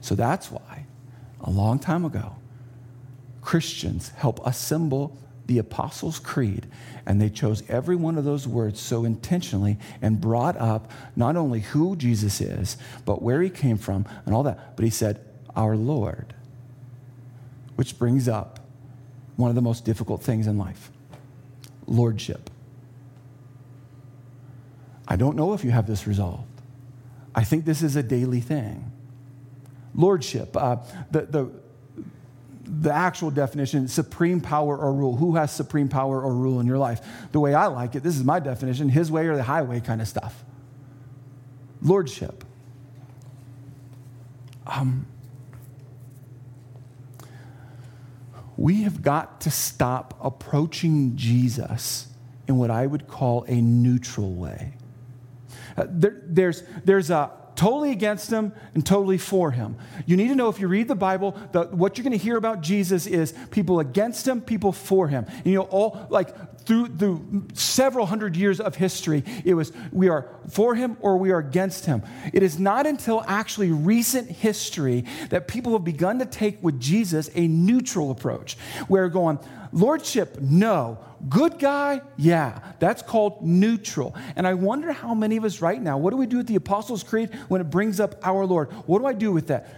So 0.00 0.14
that's 0.14 0.50
why, 0.50 0.86
a 1.40 1.50
long 1.50 1.78
time 1.78 2.04
ago, 2.04 2.36
Christians 3.40 4.10
help 4.10 4.44
assemble 4.46 5.16
the 5.46 5.58
Apostles' 5.58 6.18
Creed, 6.18 6.66
and 7.06 7.20
they 7.20 7.28
chose 7.28 7.62
every 7.68 7.96
one 7.96 8.16
of 8.16 8.24
those 8.24 8.46
words 8.46 8.80
so 8.80 9.04
intentionally 9.04 9.78
and 10.00 10.20
brought 10.20 10.56
up 10.56 10.90
not 11.16 11.36
only 11.36 11.60
who 11.60 11.96
Jesus 11.96 12.40
is, 12.40 12.76
but 13.04 13.22
where 13.22 13.42
he 13.42 13.50
came 13.50 13.76
from 13.76 14.06
and 14.24 14.34
all 14.34 14.42
that. 14.44 14.76
But 14.76 14.84
he 14.84 14.90
said, 14.90 15.20
Our 15.56 15.76
Lord, 15.76 16.34
which 17.76 17.98
brings 17.98 18.28
up 18.28 18.60
one 19.36 19.48
of 19.48 19.54
the 19.54 19.62
most 19.62 19.84
difficult 19.84 20.22
things 20.22 20.46
in 20.46 20.58
life 20.58 20.90
lordship. 21.86 22.48
I 25.08 25.16
don't 25.16 25.36
know 25.36 25.52
if 25.52 25.64
you 25.64 25.72
have 25.72 25.86
this 25.86 26.06
resolved. 26.06 26.48
I 27.34 27.44
think 27.44 27.64
this 27.64 27.82
is 27.82 27.96
a 27.96 28.02
daily 28.02 28.40
thing 28.40 28.92
lordship. 29.94 30.56
Uh, 30.56 30.76
the, 31.10 31.22
the, 31.22 31.50
the 32.64 32.92
actual 32.92 33.30
definition 33.30 33.88
supreme 33.88 34.40
power 34.40 34.76
or 34.76 34.92
rule. 34.92 35.16
Who 35.16 35.36
has 35.36 35.50
supreme 35.50 35.88
power 35.88 36.22
or 36.22 36.32
rule 36.32 36.60
in 36.60 36.66
your 36.66 36.78
life? 36.78 37.00
The 37.32 37.40
way 37.40 37.54
I 37.54 37.66
like 37.66 37.94
it, 37.94 38.02
this 38.02 38.16
is 38.16 38.24
my 38.24 38.40
definition 38.40 38.88
his 38.88 39.10
way 39.10 39.26
or 39.26 39.36
the 39.36 39.42
highway 39.42 39.80
kind 39.80 40.00
of 40.00 40.08
stuff. 40.08 40.44
Lordship. 41.80 42.44
Um, 44.66 45.06
we 48.56 48.82
have 48.82 49.02
got 49.02 49.40
to 49.40 49.50
stop 49.50 50.16
approaching 50.22 51.16
Jesus 51.16 52.06
in 52.46 52.58
what 52.58 52.70
I 52.70 52.86
would 52.86 53.08
call 53.08 53.44
a 53.48 53.60
neutral 53.60 54.32
way. 54.34 54.74
Uh, 55.76 55.86
there, 55.88 56.22
there's, 56.26 56.62
there's 56.84 57.10
a 57.10 57.30
totally 57.56 57.90
against 57.90 58.30
him 58.30 58.52
and 58.74 58.84
totally 58.84 59.18
for 59.18 59.50
him. 59.50 59.76
You 60.06 60.16
need 60.16 60.28
to 60.28 60.34
know 60.34 60.48
if 60.48 60.60
you 60.60 60.68
read 60.68 60.88
the 60.88 60.94
Bible, 60.94 61.36
the, 61.52 61.64
what 61.64 61.96
you're 61.96 62.04
going 62.04 62.18
to 62.18 62.22
hear 62.22 62.36
about 62.36 62.60
Jesus 62.60 63.06
is 63.06 63.34
people 63.50 63.80
against 63.80 64.26
him, 64.26 64.40
people 64.40 64.72
for 64.72 65.08
him. 65.08 65.26
And 65.28 65.46
you 65.46 65.54
know, 65.54 65.62
all 65.62 66.06
like 66.10 66.34
through, 66.64 66.88
through 66.88 67.48
several 67.54 68.06
hundred 68.06 68.36
years 68.36 68.60
of 68.60 68.76
history, 68.76 69.24
it 69.44 69.54
was 69.54 69.72
we 69.92 70.08
are 70.08 70.28
for 70.48 70.74
him 70.74 70.96
or 71.00 71.16
we 71.16 71.30
are 71.30 71.38
against 71.38 71.86
him. 71.86 72.02
It 72.32 72.42
is 72.42 72.58
not 72.58 72.86
until 72.86 73.24
actually 73.26 73.70
recent 73.70 74.30
history 74.30 75.04
that 75.30 75.48
people 75.48 75.72
have 75.72 75.84
begun 75.84 76.18
to 76.20 76.26
take 76.26 76.62
with 76.62 76.80
Jesus 76.80 77.30
a 77.34 77.46
neutral 77.46 78.10
approach, 78.10 78.56
where 78.88 79.08
going, 79.08 79.38
Lordship, 79.72 80.38
no. 80.40 80.98
Good 81.28 81.58
guy, 81.58 82.02
yeah. 82.16 82.58
That's 82.78 83.02
called 83.02 83.42
neutral. 83.42 84.16
And 84.34 84.46
I 84.46 84.54
wonder 84.54 84.92
how 84.92 85.14
many 85.14 85.36
of 85.36 85.44
us 85.44 85.60
right 85.60 85.80
now, 85.80 85.98
what 85.98 86.10
do 86.10 86.16
we 86.16 86.26
do 86.26 86.38
with 86.38 86.48
the 86.48 86.56
Apostles' 86.56 87.02
Creed 87.02 87.32
when 87.48 87.60
it 87.60 87.70
brings 87.70 88.00
up 88.00 88.16
our 88.26 88.44
Lord? 88.44 88.72
What 88.86 88.98
do 88.98 89.06
I 89.06 89.12
do 89.12 89.30
with 89.32 89.46
that? 89.48 89.72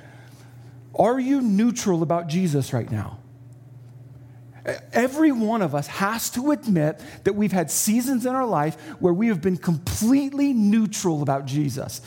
Are 0.99 1.19
you 1.19 1.41
neutral 1.41 2.03
about 2.03 2.29
Jesus 2.29 2.73
right 2.73 2.91
now? 2.91 3.19
Every 4.93 5.31
one 5.31 5.61
of 5.61 5.75
us 5.75 5.87
has 5.89 6.31
to 6.31 6.51
admit 6.51 6.99
that 7.25 7.35
we've 7.35 7.53
had 7.53 7.71
seasons 7.71 8.25
in 8.25 8.35
our 8.35 8.47
life 8.47 8.81
where 8.99 9.13
we 9.13 9.29
have 9.29 9.43
been 9.43 9.59
completely 9.59 10.55
neutral 10.55 11.21
about 11.21 11.45
Jesus. 11.45 12.01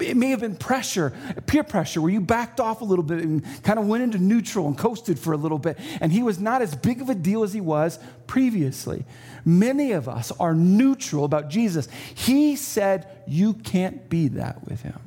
It 0.00 0.16
may 0.16 0.30
have 0.30 0.40
been 0.40 0.56
pressure, 0.56 1.12
peer 1.46 1.64
pressure, 1.64 2.00
where 2.00 2.10
you 2.10 2.20
backed 2.20 2.60
off 2.60 2.80
a 2.80 2.84
little 2.84 3.02
bit 3.02 3.18
and 3.18 3.44
kind 3.62 3.78
of 3.78 3.86
went 3.86 4.02
into 4.02 4.18
neutral 4.18 4.66
and 4.66 4.76
coasted 4.76 5.18
for 5.18 5.32
a 5.32 5.36
little 5.36 5.58
bit. 5.58 5.78
And 6.00 6.12
he 6.12 6.22
was 6.22 6.38
not 6.38 6.62
as 6.62 6.74
big 6.74 7.00
of 7.00 7.08
a 7.08 7.14
deal 7.14 7.42
as 7.42 7.52
he 7.52 7.60
was 7.60 7.98
previously. 8.26 9.04
Many 9.44 9.92
of 9.92 10.08
us 10.08 10.32
are 10.32 10.54
neutral 10.54 11.24
about 11.24 11.50
Jesus. 11.50 11.88
He 12.14 12.56
said, 12.56 13.06
You 13.26 13.54
can't 13.54 14.08
be 14.08 14.28
that 14.28 14.66
with 14.66 14.82
him. 14.82 14.98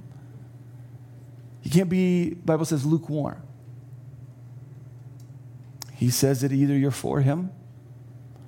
You 1.63 1.71
can't 1.71 1.89
be, 1.89 2.33
Bible 2.33 2.65
says, 2.65 2.85
lukewarm. 2.85 3.41
He 5.93 6.09
says 6.09 6.41
that 6.41 6.51
either 6.51 6.75
you're 6.75 6.91
for 6.91 7.21
him 7.21 7.51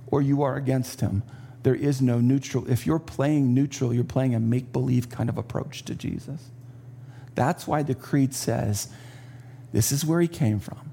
or 0.07 0.21
you 0.21 0.43
are 0.43 0.55
against 0.55 0.99
him. 0.99 1.23
There 1.65 1.73
is 1.73 1.99
no 1.99 2.21
neutral. 2.21 2.69
If 2.69 2.85
you're 2.85 2.99
playing 2.99 3.55
neutral, 3.55 3.91
you're 3.91 4.03
playing 4.03 4.35
a 4.35 4.39
make 4.39 4.71
believe 4.71 5.09
kind 5.09 5.29
of 5.29 5.39
approach 5.39 5.81
to 5.85 5.95
Jesus. 5.95 6.51
That's 7.33 7.65
why 7.65 7.81
the 7.81 7.95
creed 7.95 8.35
says 8.35 8.89
this 9.71 9.91
is 9.91 10.05
where 10.05 10.21
he 10.21 10.27
came 10.27 10.59
from, 10.59 10.91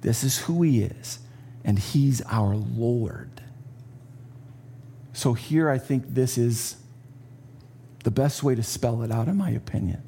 this 0.00 0.24
is 0.24 0.38
who 0.38 0.62
he 0.62 0.82
is, 0.82 1.20
and 1.62 1.78
he's 1.78 2.20
our 2.22 2.56
Lord. 2.56 3.42
So 5.12 5.34
here 5.34 5.70
I 5.70 5.78
think 5.78 6.14
this 6.14 6.36
is 6.36 6.78
the 8.02 8.10
best 8.10 8.42
way 8.42 8.56
to 8.56 8.62
spell 8.64 9.02
it 9.02 9.12
out, 9.12 9.28
in 9.28 9.36
my 9.36 9.50
opinion. 9.50 10.02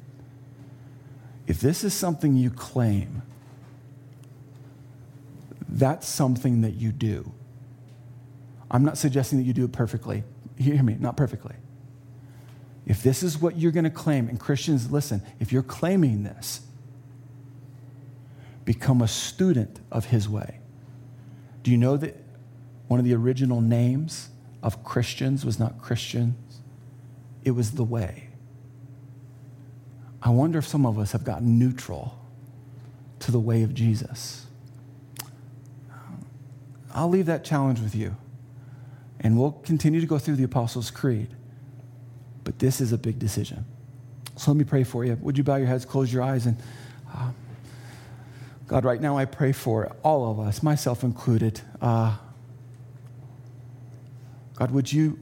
If 1.47 1.61
this 1.61 1.85
is 1.85 1.93
something 1.93 2.35
you 2.35 2.49
claim, 2.49 3.21
that's 5.69 6.05
something 6.05 6.63
that 6.63 6.73
you 6.73 6.91
do. 6.91 7.31
I'm 8.75 8.83
not 8.83 8.97
suggesting 8.97 9.37
that 9.37 9.45
you 9.45 9.53
do 9.53 9.63
it 9.63 9.71
perfectly. 9.71 10.25
Hear 10.57 10.83
me, 10.83 10.97
not 10.99 11.15
perfectly. 11.15 11.55
If 12.85 13.01
this 13.03 13.23
is 13.23 13.39
what 13.39 13.55
you're 13.55 13.71
going 13.71 13.85
to 13.85 13.89
claim, 13.89 14.27
and 14.27 14.37
Christians, 14.37 14.91
listen, 14.91 15.21
if 15.39 15.53
you're 15.53 15.63
claiming 15.63 16.23
this, 16.23 16.59
become 18.65 19.01
a 19.01 19.07
student 19.07 19.79
of 19.93 20.07
his 20.07 20.27
way. 20.27 20.59
Do 21.63 21.71
you 21.71 21.77
know 21.77 21.95
that 21.95 22.21
one 22.89 22.99
of 22.99 23.05
the 23.05 23.13
original 23.13 23.61
names 23.61 24.27
of 24.61 24.83
Christians 24.83 25.45
was 25.45 25.57
not 25.57 25.81
Christians? 25.81 26.59
It 27.45 27.51
was 27.51 27.71
the 27.71 27.83
way. 27.85 28.27
I 30.21 30.31
wonder 30.31 30.59
if 30.59 30.67
some 30.67 30.85
of 30.85 30.99
us 30.99 31.13
have 31.13 31.23
gotten 31.23 31.57
neutral 31.57 32.19
to 33.19 33.31
the 33.31 33.39
way 33.39 33.63
of 33.63 33.73
Jesus. 33.73 34.47
I'll 36.93 37.07
leave 37.07 37.27
that 37.27 37.45
challenge 37.45 37.79
with 37.79 37.95
you. 37.95 38.17
And 39.25 39.39
we'll 39.39 39.53
continue 39.53 39.99
to 40.01 40.05
go 40.05 40.19
through 40.19 40.35
the 40.35 40.43
Apostles' 40.43 40.91
Creed. 40.91 41.29
But 42.43 42.59
this 42.59 42.79
is 42.79 42.93
a 42.93 42.97
big 42.97 43.17
decision. 43.17 43.65
So 44.35 44.51
let 44.51 44.57
me 44.57 44.65
pray 44.65 44.83
for 44.83 45.03
you. 45.03 45.17
Would 45.19 45.35
you 45.35 45.43
bow 45.43 45.55
your 45.55 45.65
heads, 45.65 45.83
close 45.83 46.13
your 46.13 46.21
eyes, 46.21 46.45
and 46.45 46.57
uh, 47.11 47.31
God, 48.67 48.85
right 48.85 49.01
now 49.01 49.17
I 49.17 49.25
pray 49.25 49.51
for 49.51 49.87
all 50.03 50.29
of 50.29 50.39
us, 50.39 50.61
myself 50.61 51.03
included. 51.03 51.59
Uh, 51.81 52.17
God, 54.57 54.69
would 54.69 54.93
you, 54.93 55.17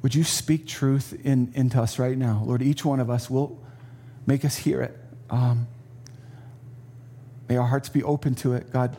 would 0.00 0.14
you 0.14 0.24
speak 0.24 0.66
truth 0.66 1.12
in, 1.22 1.52
into 1.54 1.78
us 1.82 1.98
right 1.98 2.16
now? 2.16 2.42
Lord, 2.46 2.62
each 2.62 2.82
one 2.82 2.98
of 2.98 3.10
us 3.10 3.28
will 3.28 3.62
make 4.26 4.42
us 4.42 4.56
hear 4.56 4.80
it. 4.80 4.98
Um, 5.28 5.66
may 7.46 7.58
our 7.58 7.66
hearts 7.66 7.90
be 7.90 8.02
open 8.02 8.34
to 8.36 8.54
it. 8.54 8.72
God, 8.72 8.96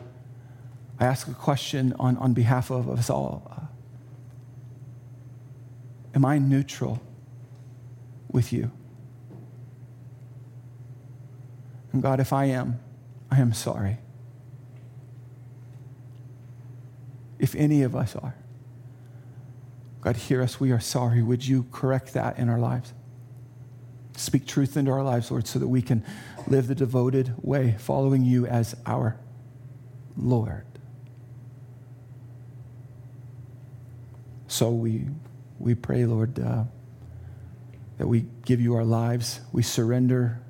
I 1.00 1.06
ask 1.06 1.26
a 1.26 1.34
question 1.34 1.94
on, 1.98 2.16
on 2.18 2.32
behalf 2.32 2.70
of 2.70 2.88
us 2.88 3.10
all. 3.10 3.70
Am 6.14 6.24
I 6.24 6.38
neutral 6.38 7.02
with 8.30 8.52
you? 8.52 8.70
And 11.92 12.02
God, 12.02 12.20
if 12.20 12.32
I 12.32 12.46
am, 12.46 12.80
I 13.30 13.40
am 13.40 13.52
sorry. 13.52 13.98
If 17.38 17.54
any 17.54 17.82
of 17.82 17.96
us 17.96 18.14
are, 18.16 18.34
God, 20.00 20.16
hear 20.16 20.42
us. 20.42 20.58
We 20.58 20.72
are 20.72 20.80
sorry. 20.80 21.22
Would 21.22 21.46
you 21.46 21.66
correct 21.70 22.14
that 22.14 22.38
in 22.38 22.48
our 22.48 22.58
lives? 22.58 22.92
Speak 24.16 24.46
truth 24.46 24.76
into 24.76 24.90
our 24.90 25.02
lives, 25.02 25.30
Lord, 25.30 25.46
so 25.46 25.58
that 25.58 25.68
we 25.68 25.80
can 25.80 26.04
live 26.46 26.66
the 26.66 26.74
devoted 26.74 27.34
way, 27.42 27.76
following 27.78 28.24
you 28.24 28.46
as 28.46 28.76
our 28.84 29.16
Lord. 30.16 30.66
So 34.48 34.70
we, 34.70 35.06
we 35.62 35.74
pray, 35.74 36.04
Lord, 36.04 36.38
uh, 36.38 36.64
that 37.98 38.08
we 38.08 38.26
give 38.44 38.60
you 38.60 38.74
our 38.74 38.84
lives, 38.84 39.40
we 39.52 39.62
surrender 39.62 40.40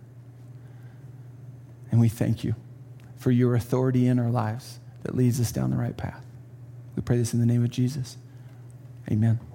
and 1.90 2.01
we 2.01 2.09
thank 2.09 2.42
you 2.42 2.55
for 3.16 3.31
your 3.31 3.55
authority 3.55 4.07
in 4.07 4.18
our 4.18 4.31
lives 4.31 4.81
that 5.03 5.14
leads 5.14 5.38
us 5.38 5.53
down 5.53 5.70
the 5.70 5.77
right 5.77 5.96
path. 5.96 6.25
We 6.96 7.03
pray 7.03 7.18
this 7.18 7.35
in 7.35 7.40
the 7.40 7.46
name 7.46 7.62
of 7.62 7.70
Jesus. 7.70 8.16
Amen. 9.11 9.51